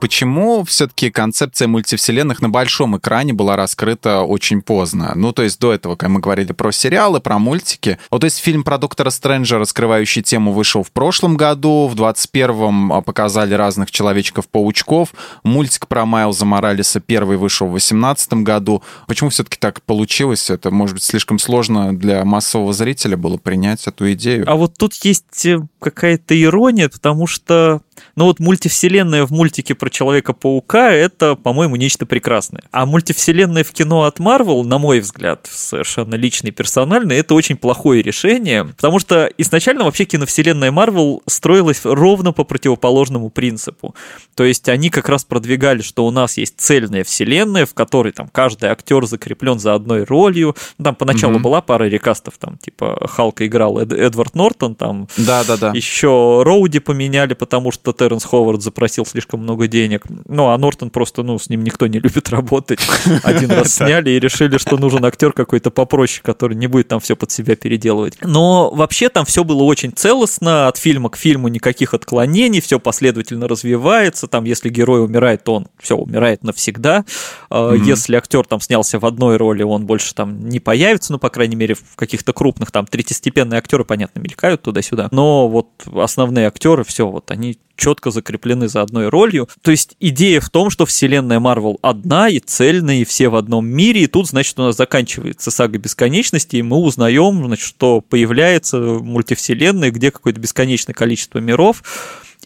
[0.04, 5.12] Почему все-таки концепция мультивселенных на большом экране была раскрыта очень поздно?
[5.14, 7.98] Ну, то есть до этого, когда мы говорили про сериалы, про мультики.
[8.10, 12.92] Вот, то есть фильм про Доктора Стрэнджа, раскрывающий тему, вышел в прошлом году, в 21-м
[12.92, 18.82] а, показали разных Человечков-паучков, мультик про Майлза Моралеса первый вышел в 18 году.
[19.06, 20.50] Почему все-таки так получилось?
[20.50, 24.44] Это, может быть, слишком сложно для массового зрителя было принять эту идею?
[24.46, 27.82] А вот тут есть э, какая-то ирония, потому что
[28.16, 32.62] ну вот мультивселенная в мультике про Человека-паука— это, по-моему, нечто прекрасное.
[32.70, 38.02] А мультивселенная в кино от Marvel, на мой взгляд, совершенно личный, персональный, это очень плохое
[38.02, 43.94] решение, потому что изначально вообще киновселенная Marvel строилась ровно по противоположному принципу.
[44.34, 48.28] То есть они как раз продвигали, что у нас есть цельная вселенная, в которой там
[48.28, 50.56] каждый актер закреплен за одной ролью.
[50.78, 51.42] Ну, там поначалу mm-hmm.
[51.42, 55.72] была пара рекастов, там типа Халка играл Эд- Эдвард Нортон, там да-да-да.
[55.74, 60.04] Еще Роуди поменяли, потому что Терренс Ховард запросил слишком много денег.
[60.26, 62.80] Ну, а Нортон просто, ну, с ним никто не любит работать.
[63.22, 67.16] Один раз сняли и решили, что нужен актер какой-то попроще, который не будет там все
[67.16, 68.18] под себя переделывать.
[68.22, 73.48] Но вообще там все было очень целостно, от фильма к фильму никаких отклонений, все последовательно
[73.48, 74.26] развивается.
[74.26, 77.04] Там, если герой умирает, то он все умирает навсегда.
[77.50, 77.84] Mm-hmm.
[77.84, 81.56] Если актер там снялся в одной роли, он больше там не появится, ну, по крайней
[81.56, 85.08] мере, в каких-то крупных там третьестепенные актеры, понятно, мелькают туда-сюда.
[85.10, 85.63] Но вот
[85.94, 89.48] основные актеры, все, вот они четко закреплены за одной ролью.
[89.62, 93.66] То есть идея в том, что вселенная Марвел одна и цельная, и все в одном
[93.66, 98.78] мире, и тут, значит, у нас заканчивается сага бесконечности, и мы узнаем, значит, что появляется
[98.78, 101.82] мультивселенная, где какое-то бесконечное количество миров,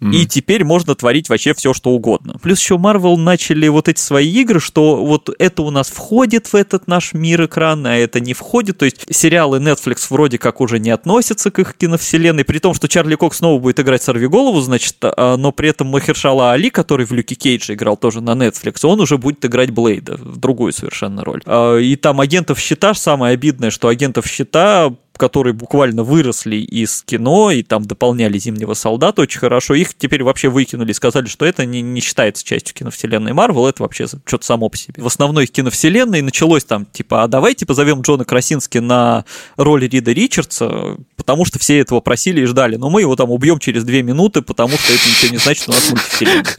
[0.00, 0.14] Mm-hmm.
[0.14, 2.34] И теперь можно творить вообще все, что угодно.
[2.42, 6.54] Плюс еще Marvel начали вот эти свои игры, что вот это у нас входит в
[6.54, 8.78] этот наш мир экрана, а это не входит.
[8.78, 12.88] То есть сериалы Netflix вроде как уже не относятся к их киновселенной, при том, что
[12.88, 17.12] Чарли Кок снова будет играть Сорвиголову, значит, а, но при этом Махершала Али, который в
[17.12, 21.42] Люке Кейдже играл тоже на Netflix, он уже будет играть Блейда в другую совершенно роль.
[21.46, 27.50] А, и там агентов щита, самое обидное, что агентов щита которые буквально выросли из кино
[27.50, 31.66] и там дополняли «Зимнего солдата» очень хорошо, их теперь вообще выкинули и сказали, что это
[31.66, 35.02] не, не считается частью киновселенной Марвел, это вообще что-то само по себе.
[35.02, 39.24] В основной киновселенной началось там, типа, а давайте позовем Джона Красински на
[39.57, 43.59] роль Рида Ричардса, потому что все этого просили и ждали, но мы его там убьем
[43.59, 46.57] через две минуты, потому что это ничего не значит, у нас мультивселенная.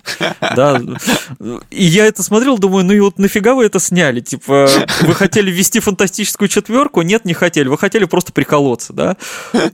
[0.55, 0.81] Да.
[1.71, 4.19] И я это смотрел, думаю, ну и вот нафига вы это сняли?
[4.19, 4.67] Типа,
[5.01, 7.01] вы хотели ввести фантастическую четверку?
[7.03, 7.69] Нет, не хотели.
[7.69, 9.17] Вы хотели просто прикольно колодца, да?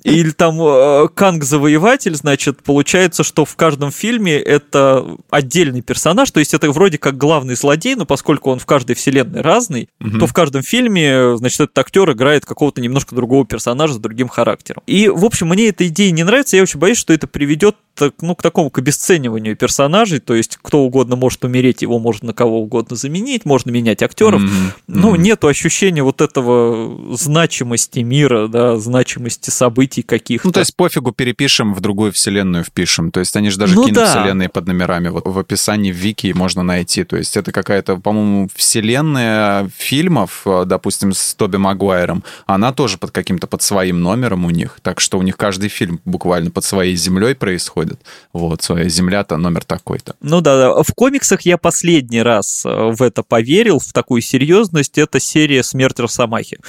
[0.03, 6.39] Или там э, Канг Завоеватель, значит, получается, что в каждом фильме это отдельный персонаж, то
[6.39, 10.19] есть это вроде как главный злодей, но поскольку он в каждой вселенной разный, угу.
[10.19, 14.83] то в каждом фильме, значит, этот актер играет какого-то немножко другого персонажа с другим характером.
[14.85, 17.77] И, в общем, мне эта идея не нравится, я очень боюсь, что это приведет
[18.21, 22.33] ну, к такому, к обесцениванию персонажей, то есть кто угодно может умереть, его можно на
[22.33, 24.41] кого угодно заменить, можно менять актеров.
[24.41, 24.71] Mm-hmm.
[24.87, 30.47] Ну, нету ощущения вот этого значимости мира, да, значимости событий каких-то.
[30.47, 33.11] Ну, то есть пофигу перепишем, в другую вселенную впишем.
[33.11, 34.51] То есть они же даже ну, киновселенные да.
[34.51, 37.03] под номерами вот в описании в Вики можно найти.
[37.03, 43.11] То есть это какая-то, по-моему, вселенная фильмов, э, допустим, с Тоби Магуайром, она тоже под
[43.11, 44.79] каким-то, под своим номером у них.
[44.81, 47.99] Так что у них каждый фильм буквально под своей землей происходит.
[48.33, 50.15] Вот, своя земля-то номер такой-то.
[50.21, 50.83] Ну да, да.
[50.83, 54.97] В комиксах я последний раз э, в это поверил, в такую серьезность.
[54.97, 56.59] Это серия «Смерть Росомахи».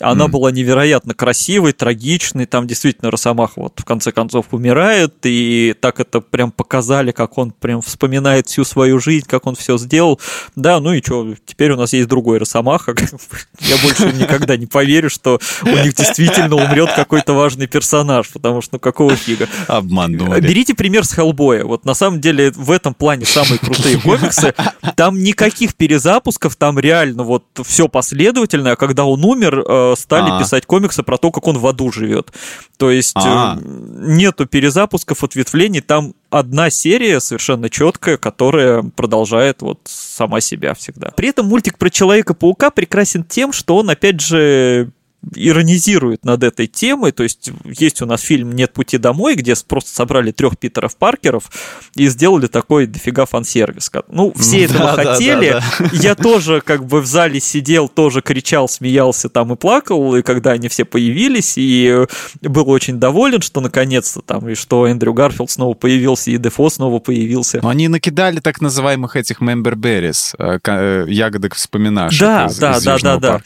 [0.00, 0.28] Она mm.
[0.28, 2.46] была невероятно красивой, трагичной.
[2.46, 7.52] Там действительно Росомаха вот в конце концов умирает, и так это прям показали, как он
[7.52, 10.20] прям вспоминает всю свою жизнь, как он все сделал.
[10.56, 12.94] Да, ну и что, теперь у нас есть другой Росомаха.
[13.60, 18.74] Я больше никогда не поверю, что у них действительно умрет какой-то важный персонаж, потому что
[18.74, 19.48] ну какого фига.
[19.68, 21.64] Обманули берите пример с Хеллбоя.
[21.64, 24.54] Вот на самом деле в этом плане самые крутые комиксы.
[24.96, 30.40] Там никаких перезапусков, там реально вот все последовательно, а когда он умер, э, стали А-а-а.
[30.40, 32.32] писать комиксы про то, как он в аду живет.
[32.76, 40.40] То есть э, нету перезапусков, ответвлений, там одна серия совершенно четкая, которая продолжает вот сама
[40.40, 41.10] себя всегда.
[41.16, 44.90] При этом мультик про Человека-паука прекрасен тем, что он, опять же,
[45.34, 47.12] иронизирует над этой темой.
[47.12, 51.50] То есть есть у нас фильм «Нет пути домой», где просто собрали трех Питеров Паркеров
[51.94, 53.90] и сделали такой дофига фан-сервис.
[54.08, 55.50] Ну, все этого да, хотели.
[55.50, 60.14] Да, да, Я тоже как бы в зале сидел, тоже кричал, смеялся там и плакал,
[60.14, 62.06] и когда они все появились, и
[62.40, 66.98] был очень доволен, что наконец-то там, и что Эндрю Гарфилд снова появился, и Дефо снова
[67.00, 67.60] появился.
[67.62, 72.76] Но они накидали так называемых этих member berries, э, э, ягодок вспоминашек да, из, да,
[72.76, 73.40] из да, да, да.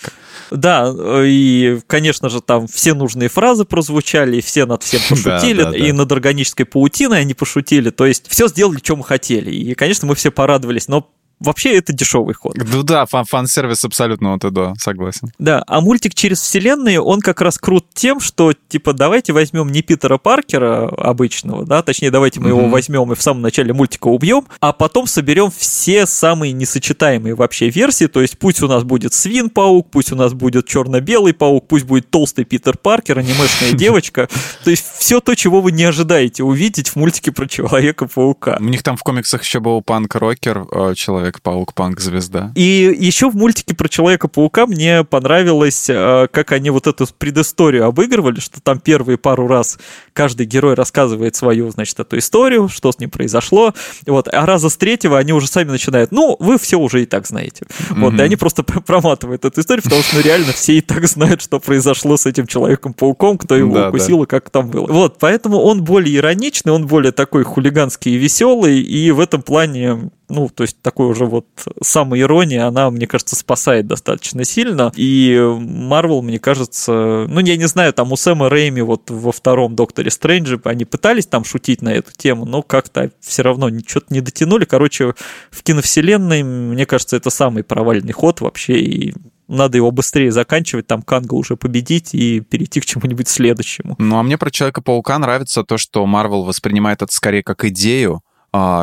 [0.51, 5.71] Да, и, конечно же, там все нужные фразы прозвучали, и все над всем пошутили, да,
[5.71, 7.91] да, и над органической паутиной они пошутили.
[7.91, 9.51] То есть все сделали, что мы хотели.
[9.51, 11.11] И, конечно, мы все порадовались, но
[11.43, 12.57] вообще это дешевый ход.
[12.57, 15.33] Ну да, фан- фан-сервис абсолютно вот и да, согласен.
[15.39, 19.83] Да, а мультик через вселенные, он как раз крут тем, что, типа, давайте возьмем не
[19.83, 22.59] Питера Паркера обычного, да, точнее, давайте мы mm-hmm.
[22.59, 27.71] его возьмем и в самом начале мультика убьем, а потом соберем все самые несочетаемые вообще
[27.71, 31.85] версии, то есть пусть у нас будет Свин-паук, пусть у нас будет черно-белый паук, пусть
[31.85, 34.29] будет толстый Питер Паркер, анимешная девочка,
[34.65, 38.57] то есть все то, чего вы не ожидаете увидеть в мультике про Человека-паука.
[38.61, 42.53] У них там в комиксах еще был панк-рокер, э, человек Человек-паук, панк-звезда.
[42.55, 48.41] И еще в мультике про Человека-паука мне понравилось, э, как они вот эту предысторию обыгрывали,
[48.41, 49.79] что там первые пару раз
[50.13, 53.75] каждый герой рассказывает свою, значит, эту историю, что с ним произошло.
[54.07, 57.27] Вот, а раза с третьего они уже сами начинают, ну, вы все уже и так
[57.27, 57.67] знаете.
[57.91, 58.19] Вот, mm-hmm.
[58.19, 61.61] и они просто проматывают эту историю, потому что, ну, реально все и так знают, что
[61.61, 64.25] произошло с этим Человеком-пауком, кто его да, укусил да.
[64.25, 64.87] и как там было.
[64.87, 70.11] Вот, поэтому он более ироничный, он более такой хулиганский и веселый, и в этом плане
[70.33, 71.47] ну, то есть такой уже вот
[71.83, 74.91] самоирония, она, мне кажется, спасает достаточно сильно.
[74.97, 79.77] И Марвел, мне кажется, ну, я не знаю, там у Сэма Рэйми вот во втором
[79.77, 84.23] Докторе Стрэнджи они пытались там шутить на эту тему, но как-то все равно что-то не
[84.23, 84.65] дотянули.
[84.65, 85.15] Короче,
[85.51, 89.15] в киновселенной, мне кажется, это самый провальный ход вообще, и
[89.49, 93.97] надо его быстрее заканчивать, там Канга уже победить и перейти к чему-нибудь следующему.
[93.99, 98.23] Ну, а мне про Человека-паука нравится то, что Марвел воспринимает это скорее как идею,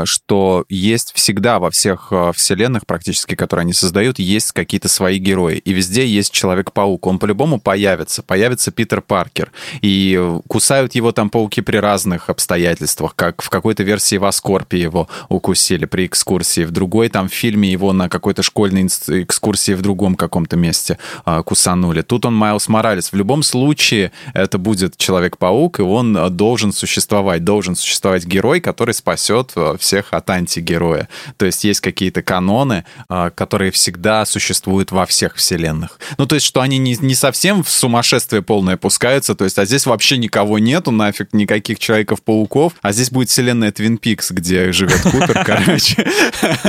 [0.05, 5.57] что есть всегда во всех а, вселенных практически, которые они создают, есть какие-то свои герои.
[5.57, 7.05] И везде есть Человек-паук.
[7.05, 8.23] Он по-любому появится.
[8.23, 9.51] Появится Питер Паркер.
[9.81, 13.13] И кусают его там пауки при разных обстоятельствах.
[13.15, 16.65] Как в какой-то версии в Аскорпе его укусили при экскурсии.
[16.65, 22.01] В другой там фильме его на какой-то школьной экскурсии в другом каком-то месте а, кусанули.
[22.01, 23.11] Тут он Майлз Моралес.
[23.11, 27.43] В любом случае это будет Человек-паук, и он должен существовать.
[27.43, 31.07] Должен существовать герой, который спасет всех от антигероя.
[31.37, 35.99] То есть есть какие-то каноны, а, которые всегда существуют во всех вселенных.
[36.17, 39.65] Ну, то есть, что они не, не совсем в сумасшествие полное пускаются, то есть, а
[39.65, 45.01] здесь вообще никого нету, нафиг, никаких Человеков-пауков, а здесь будет вселенная Твин Пикс, где живет
[45.01, 46.07] Купер, короче,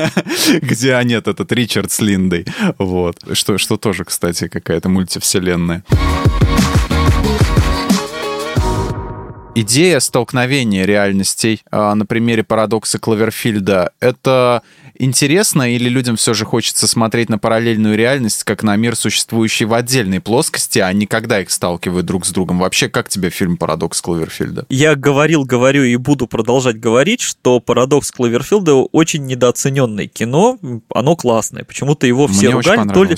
[0.62, 2.47] где а нет, этот Ричард с Линдой.
[2.78, 3.16] Вот.
[3.32, 5.84] Что, что тоже, кстати, какая-то мультивселенная.
[9.57, 14.62] Идея столкновения реальностей а, на примере парадокса Кловерфильда— это
[14.94, 19.74] интересно или людям все же хочется смотреть на параллельную реальность как на мир, существующий в
[19.74, 22.61] отдельной плоскости, а не когда их сталкивают друг с другом?
[22.61, 24.66] Вообще, как тебе фильм «Парадокс Кловерфильда»?
[24.68, 30.59] Я говорил, говорю и буду продолжать говорить, что «Парадокс Кловерфилда» очень недооцененное кино,
[30.94, 31.64] оно классное.
[31.64, 33.16] Почему-то его все Мне ругали, то ли...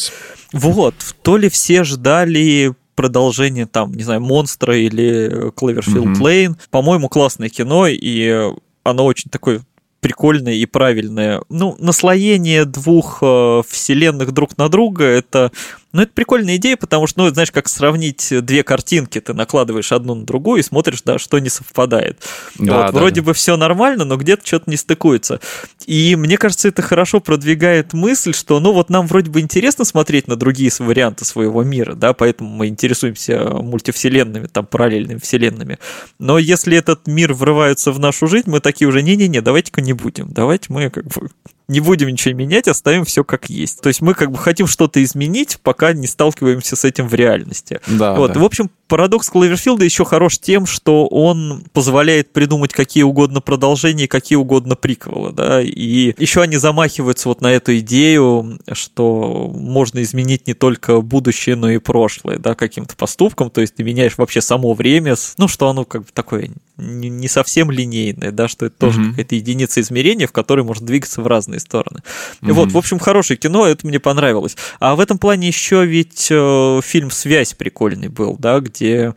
[0.53, 6.57] Вот, то ли все ждали продолжение там, не знаю, Монстра или Кловерфилд Лейн.
[6.71, 8.53] По-моему, классное кино, и
[8.85, 9.63] оно очень такое
[10.01, 11.43] прикольное и правильное.
[11.49, 15.53] Ну, наслоение двух э, вселенных друг на друга это
[15.93, 20.15] ну, это прикольная идея, потому что, ну, знаешь, как сравнить две картинки, ты накладываешь одну
[20.15, 22.23] на другую и смотришь, да, что не совпадает.
[22.59, 23.27] Да, вот, да, вроде да.
[23.27, 25.41] бы все нормально, но где-то что-то не стыкуется.
[25.87, 30.29] И мне кажется, это хорошо продвигает мысль, что, ну, вот нам вроде бы интересно смотреть
[30.29, 35.79] на другие варианты своего мира, да, поэтому мы интересуемся мультивселенными, там, параллельными вселенными.
[36.19, 40.33] Но если этот мир врывается в нашу жизнь, мы такие уже, не-не-не, давайте-ка не будем,
[40.33, 41.29] давайте мы как бы
[41.69, 43.81] не будем ничего менять, оставим все как есть.
[43.81, 47.81] То есть мы как бы хотим что-то изменить, пока не сталкиваемся с этим в реальности.
[47.87, 48.33] Да, вот.
[48.33, 48.41] Да.
[48.41, 54.37] В общем, парадокс Кловерфилда еще хорош тем, что он позволяет придумать какие угодно продолжения, какие
[54.37, 60.55] угодно приквелы, да, и еще они замахиваются вот на эту идею, что можно изменить не
[60.55, 65.15] только будущее, но и прошлое, да, каким-то поступком, то есть ты меняешь вообще само время,
[65.39, 69.11] ну, что оно как бы такое не совсем линейное, да, что это тоже mm-hmm.
[69.11, 72.01] какая-то единица измерения, в которой можно двигаться в разные стороны.
[72.41, 72.53] Mm-hmm.
[72.53, 74.57] Вот, в общем, хорошее кино, это мне понравилось.
[74.81, 79.15] А в этом плане еще ведь э, фильм «Связь» прикольный был, да, где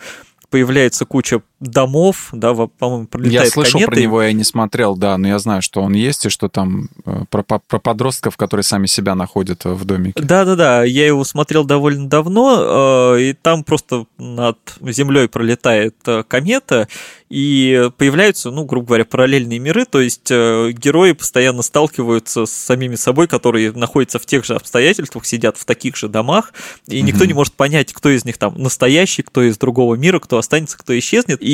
[0.49, 3.91] появляется куча домов, да, по-моему, пролетает Я слышал кометы.
[3.91, 6.89] про него, я не смотрел, да, но я знаю, что он есть, и что там
[7.05, 10.21] э, про, про подростков, которые сами себя находят в домике.
[10.21, 16.87] Да-да-да, я его смотрел довольно давно, э, и там просто над землей пролетает э, комета,
[17.29, 23.27] и появляются, ну, грубо говоря, параллельные миры, то есть герои постоянно сталкиваются с самими собой,
[23.27, 26.53] которые находятся в тех же обстоятельствах, сидят в таких же домах,
[26.87, 27.27] и никто mm-hmm.
[27.27, 30.97] не может понять, кто из них там настоящий, кто из другого мира, кто останется, кто
[30.97, 31.41] исчезнет.
[31.41, 31.51] И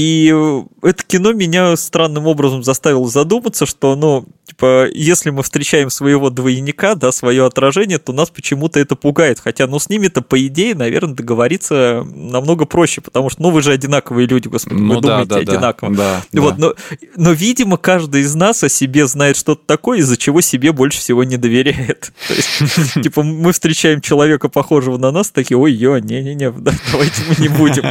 [0.82, 6.96] это кино меня странным образом заставило задуматься, что, ну, типа, если мы встречаем своего двойника,
[6.96, 9.40] да, свое отражение, то нас почему-то это пугает.
[9.40, 13.72] Хотя, ну, с ними-то, по идее, наверное, договориться намного проще, потому что, ну, вы же
[13.72, 15.96] одинаковые люди, господи, ну, вы да, думаете да, одинаково.
[15.96, 16.68] Да, вот, да.
[16.68, 16.74] Но,
[17.16, 21.24] но, видимо, каждый из нас о себе знает что-то такое, из-за чего себе больше всего
[21.24, 22.12] не доверяет.
[22.28, 26.52] То есть, типа, мы встречаем человека, похожего на нас, такие, ой, ё, не-не-не,
[26.92, 27.84] давайте мы не будем.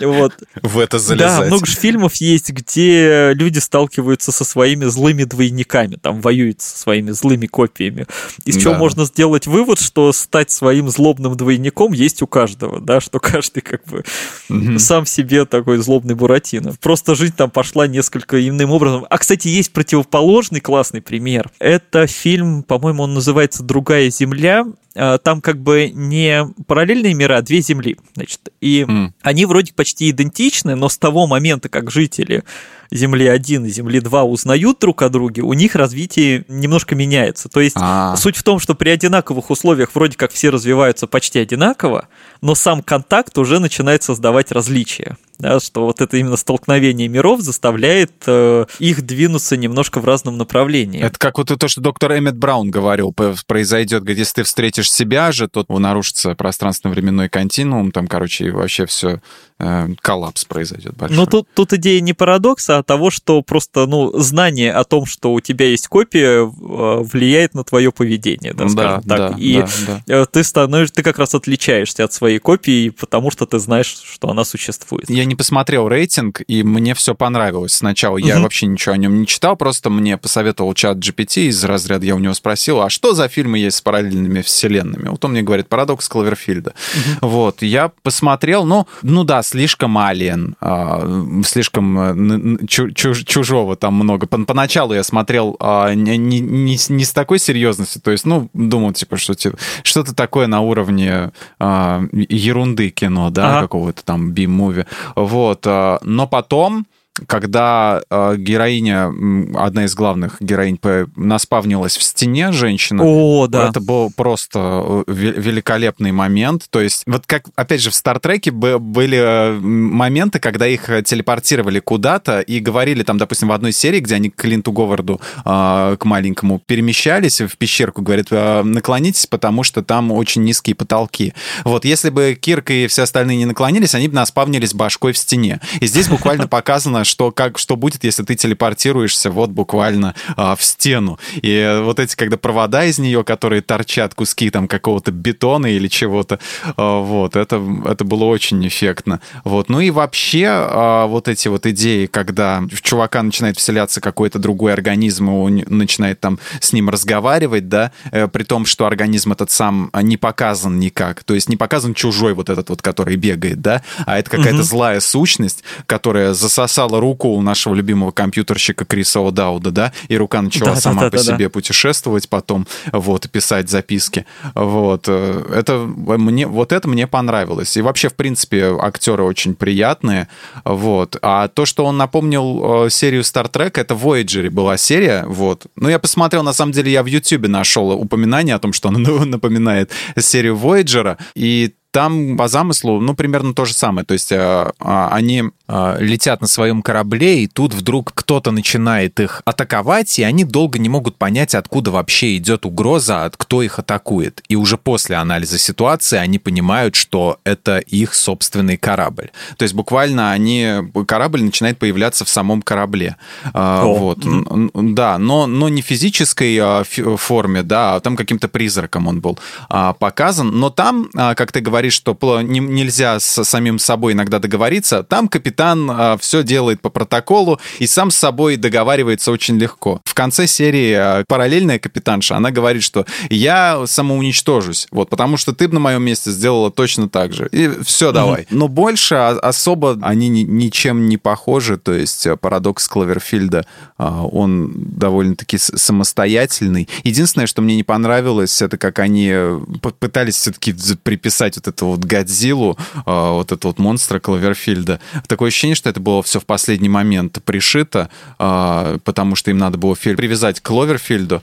[0.00, 0.34] Вот.
[0.62, 0.98] В это
[1.40, 6.78] да, много же фильмов есть, где люди сталкиваются со своими злыми двойниками, там воюют со
[6.78, 8.06] своими злыми копиями.
[8.44, 8.60] Из да.
[8.60, 13.60] чего можно сделать вывод, что стать своим злобным двойником есть у каждого, да, что каждый
[13.60, 14.04] как бы
[14.48, 14.78] угу.
[14.78, 16.74] сам себе такой злобный Буратино.
[16.80, 19.06] Просто жизнь там пошла несколько иным образом.
[19.08, 21.50] А, кстати, есть противоположный классный пример.
[21.58, 24.64] Это фильм, по-моему, он называется «Другая земля»,
[24.94, 27.98] там как бы не параллельные мира, а две земли.
[28.14, 29.12] Значит, и mm.
[29.22, 32.42] они вроде почти идентичны, но с того момента, как жители
[32.90, 37.48] Земли 1 и Земли 2 узнают друг о друге, у них развитие немножко меняется.
[37.48, 38.16] То есть А-а-а.
[38.16, 42.08] суть в том, что при одинаковых условиях вроде как все развиваются почти одинаково,
[42.40, 45.16] но сам контакт уже начинает создавать различия.
[45.38, 51.00] Да, что вот это именно столкновение миров заставляет э, их двинуться немножко в разном направлении.
[51.00, 53.14] Это как вот то, что доктор Эммет Браун говорил,
[53.46, 58.84] произойдет, где если ты встретишь себя же, то нарушится пространственно-временной континуум, там, короче, и вообще
[58.86, 59.20] все
[59.60, 61.16] Э, коллапс произойдет большой.
[61.16, 65.32] Ну, тут, тут идея не парадокса, а того, что просто, ну, знание о том, что
[65.32, 69.32] у тебя есть копия, э, влияет на твое поведение, да, скажем да, так.
[69.32, 70.24] Да, и да, да.
[70.26, 74.44] ты становишься, ты как раз отличаешься от своей копии, потому что ты знаешь, что она
[74.44, 75.10] существует.
[75.10, 78.16] Я не посмотрел рейтинг, и мне все понравилось сначала.
[78.18, 78.44] Я угу.
[78.44, 82.18] вообще ничего о нем не читал, просто мне посоветовал чат GPT из разряда, я у
[82.18, 85.08] него спросил, а что за фильмы есть с параллельными вселенными?
[85.08, 86.74] Вот он мне говорит, парадокс Кловерфильда.
[87.20, 87.28] Угу.
[87.28, 94.26] Вот, я посмотрел, ну, ну да, слишком алien, а, слишком э, чужого там много.
[94.26, 96.40] Поначалу я смотрел а, не, не,
[96.88, 101.32] не с такой серьезностью, то есть, ну, думал, типа, что типа, что-то такое на уровне
[101.58, 103.62] а, ерунды кино, да, ага.
[103.62, 104.86] какого-то там би-муви.
[105.16, 105.64] Вот.
[105.64, 106.86] Но потом
[107.26, 109.12] когда э, героиня,
[109.54, 110.78] одна из главных героинь,
[111.16, 113.02] наспавнилась в стене женщина.
[113.04, 113.68] О, да.
[113.68, 116.66] Это был просто э, великолепный момент.
[116.70, 122.60] То есть, вот как, опять же, в Стартреке были моменты, когда их телепортировали куда-то и
[122.60, 127.40] говорили там, допустим, в одной серии, где они к Клинту Говарду, э, к маленькому, перемещались
[127.40, 131.34] в пещерку, говорят, э, наклонитесь, потому что там очень низкие потолки.
[131.64, 135.60] Вот, если бы Кирк и все остальные не наклонились, они бы наспавнились башкой в стене.
[135.80, 140.62] И здесь буквально показано, что, как, что будет, если ты телепортируешься вот буквально а, в
[140.62, 141.18] стену.
[141.42, 146.38] И вот эти, когда провода из нее, которые торчат, куски там какого-то бетона или чего-то,
[146.76, 149.20] а, вот, это, это было очень эффектно.
[149.44, 149.68] Вот.
[149.68, 154.72] Ну и вообще а, вот эти вот идеи, когда в чувака начинает вселяться какой-то другой
[154.72, 159.50] организм, и он начинает там с ним разговаривать, да, э, при том, что организм этот
[159.50, 163.82] сам не показан никак, то есть не показан чужой вот этот вот, который бегает, да,
[164.06, 164.64] а это какая-то угу.
[164.64, 170.74] злая сущность, которая засосала руку у нашего любимого компьютерщика Криса О'Дауда, да, и рука начала
[170.74, 171.50] да, сама да, да, по да, себе да.
[171.50, 175.04] путешествовать потом, вот, писать записки, вот.
[175.08, 177.76] Э, это мне, вот это мне понравилось.
[177.76, 180.28] И вообще, в принципе, актеры очень приятные,
[180.64, 181.16] вот.
[181.22, 185.66] А то, что он напомнил э, серию Star Trek, это Voyager была серия, вот.
[185.76, 188.98] Ну, я посмотрел, на самом деле, я в YouTube нашел упоминание о том, что она
[189.24, 194.04] напоминает серию Voyager, и там по замыслу, ну, примерно то же самое.
[194.04, 194.36] То есть э,
[194.78, 200.44] а, они летят на своем корабле, и тут вдруг кто-то начинает их атаковать, и они
[200.44, 204.42] долго не могут понять, откуда вообще идет угроза, от кто их атакует.
[204.48, 209.30] И уже после анализа ситуации они понимают, что это их собственный корабль.
[209.58, 213.16] То есть буквально они, корабль начинает появляться в самом корабле.
[213.52, 214.18] Э, вот.
[214.18, 214.94] Mm-hmm.
[214.94, 219.38] Да, но, но не физической э, форме, да, а там каким-то призраком он был
[219.68, 220.58] показан.
[220.58, 225.57] Но там, как ты говоришь, что не, нельзя с самим собой иногда договориться, там капитан
[225.60, 230.00] а, все делает по протоколу и сам с собой договаривается очень легко.
[230.04, 235.68] В конце серии а, параллельная капитанша, она говорит, что я самоуничтожусь, вот, потому что ты
[235.68, 237.48] бы на моем месте сделала точно так же.
[237.52, 238.42] И все, давай.
[238.42, 238.46] Mm-hmm.
[238.50, 244.72] Но больше особо они ни, ничем не похожи, то есть а, парадокс Кловерфильда, а, он
[244.76, 246.88] довольно-таки самостоятельный.
[247.04, 249.60] Единственное, что мне не понравилось, это как они э,
[249.98, 255.00] пытались все-таки приписать вот эту вот Годзиллу, а, вот этого вот монстра Кловерфильда.
[255.48, 259.78] Такое ощущение, что это было все в последний момент пришито, а, потому что им надо
[259.78, 261.42] было фильм привязать к Кловерфильду,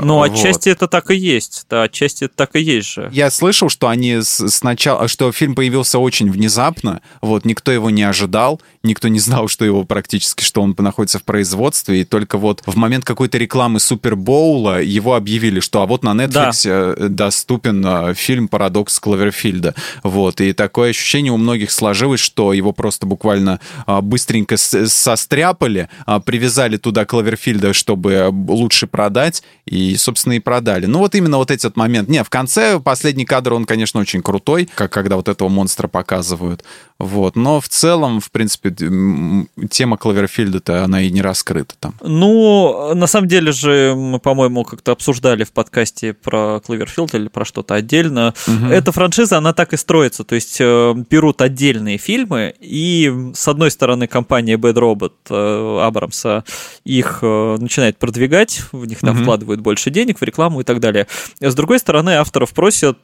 [0.00, 0.30] ну, вот.
[0.30, 1.66] отчасти это так и есть.
[1.68, 3.10] Да, отчасти это так и есть же.
[3.12, 8.60] Я слышал, что они сначала, что фильм появился очень внезапно, вот, никто его не ожидал,
[8.82, 12.76] никто не знал, что его практически, что он находится в производстве, и только вот в
[12.76, 16.94] момент какой-то рекламы Супербоула его объявили, что а вот на Netflix да.
[16.96, 19.74] Э, доступен э, фильм «Парадокс Кловерфильда».
[20.02, 26.20] Вот, и такое ощущение у многих сложилось, что его просто буквально а, быстренько состряпали, а,
[26.20, 30.86] привязали туда Кловерфильда, чтобы лучше продать, и собственно, и продали.
[30.86, 32.08] Ну, вот именно вот этот момент.
[32.08, 36.64] Не, в конце последний кадр, он, конечно, очень крутой, как когда вот этого монстра показывают.
[37.02, 37.34] Вот.
[37.34, 41.94] Но в целом, в принципе, тема Кловерфильда-то, она и не раскрыта там.
[42.00, 47.44] Ну, на самом деле же, мы, по-моему, как-то обсуждали в подкасте про Кловерфилд или про
[47.44, 48.34] что-то отдельно.
[48.46, 48.66] Угу.
[48.66, 50.22] Эта франшиза, она так и строится.
[50.22, 56.44] То есть э, берут отдельные фильмы, и, с одной стороны, компания Bad Robot э, Абрамса
[56.84, 59.22] их э, начинает продвигать, в них там угу.
[59.22, 61.08] вкладывают больше денег в рекламу и так далее.
[61.40, 62.98] С другой стороны, авторов просят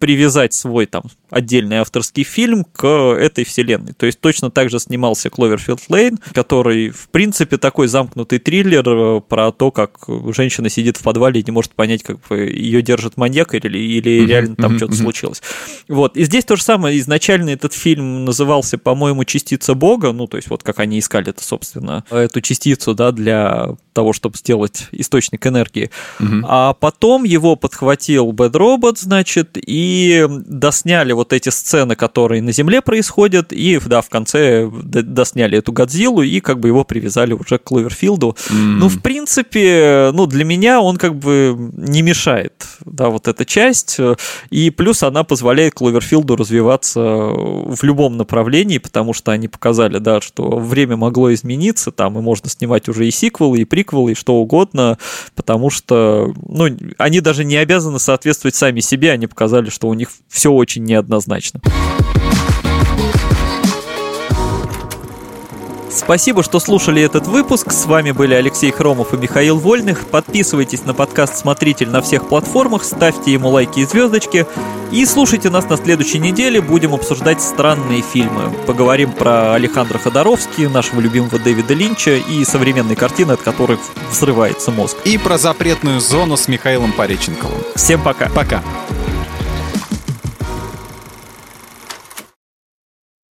[0.00, 3.92] привязать свой там отдельный авторский фильм к этой вселенной.
[3.92, 9.20] То есть точно так же снимался Кловерфилд Лейн, который, в принципе, такой замкнутый триллер э,
[9.20, 9.98] про то, как
[10.34, 14.56] женщина сидит в подвале и не может понять, как ее держит маньяк или, или реально
[14.56, 15.42] там что-то случилось.
[15.86, 16.16] Вот.
[16.16, 16.98] И здесь то же самое.
[16.98, 21.44] Изначально этот фильм назывался, по-моему, «Частица Бога», ну, то есть вот как они искали это,
[21.44, 25.90] собственно, эту частицу, да, для того, чтобы сделать источник энергии.
[26.44, 32.52] А потом его подхватил Bad Robot, значит, и и досняли вот эти сцены, которые на
[32.52, 37.58] Земле происходят, и, да, в конце досняли эту Годзиллу, и как бы его привязали уже
[37.58, 38.36] к Кловерфилду.
[38.50, 38.54] Mm.
[38.54, 43.98] Ну, в принципе, ну, для меня он как бы не мешает, да, вот эта часть,
[44.50, 50.58] и плюс она позволяет Кловерфилду развиваться в любом направлении, потому что они показали, да, что
[50.58, 54.98] время могло измениться, там, и можно снимать уже и сиквелы, и приквелы, и что угодно,
[55.34, 56.68] потому что, ну,
[56.98, 60.84] они даже не обязаны соответствовать сами себе, они показали, что что у них все очень
[60.84, 61.62] неоднозначно.
[65.90, 67.72] Спасибо, что слушали этот выпуск.
[67.72, 70.06] С вами были Алексей Хромов и Михаил Вольных.
[70.06, 74.46] Подписывайтесь на подкаст «Смотритель» на всех платформах, ставьте ему лайки и звездочки.
[74.92, 76.60] И слушайте нас на следующей неделе.
[76.60, 78.52] Будем обсуждать странные фильмы.
[78.66, 84.98] Поговорим про Александра Ходоровский, нашего любимого Дэвида Линча и современные картины, от которых взрывается мозг.
[85.06, 87.62] И про запретную зону с Михаилом Пореченковым.
[87.76, 88.28] Всем пока.
[88.28, 88.62] Пока.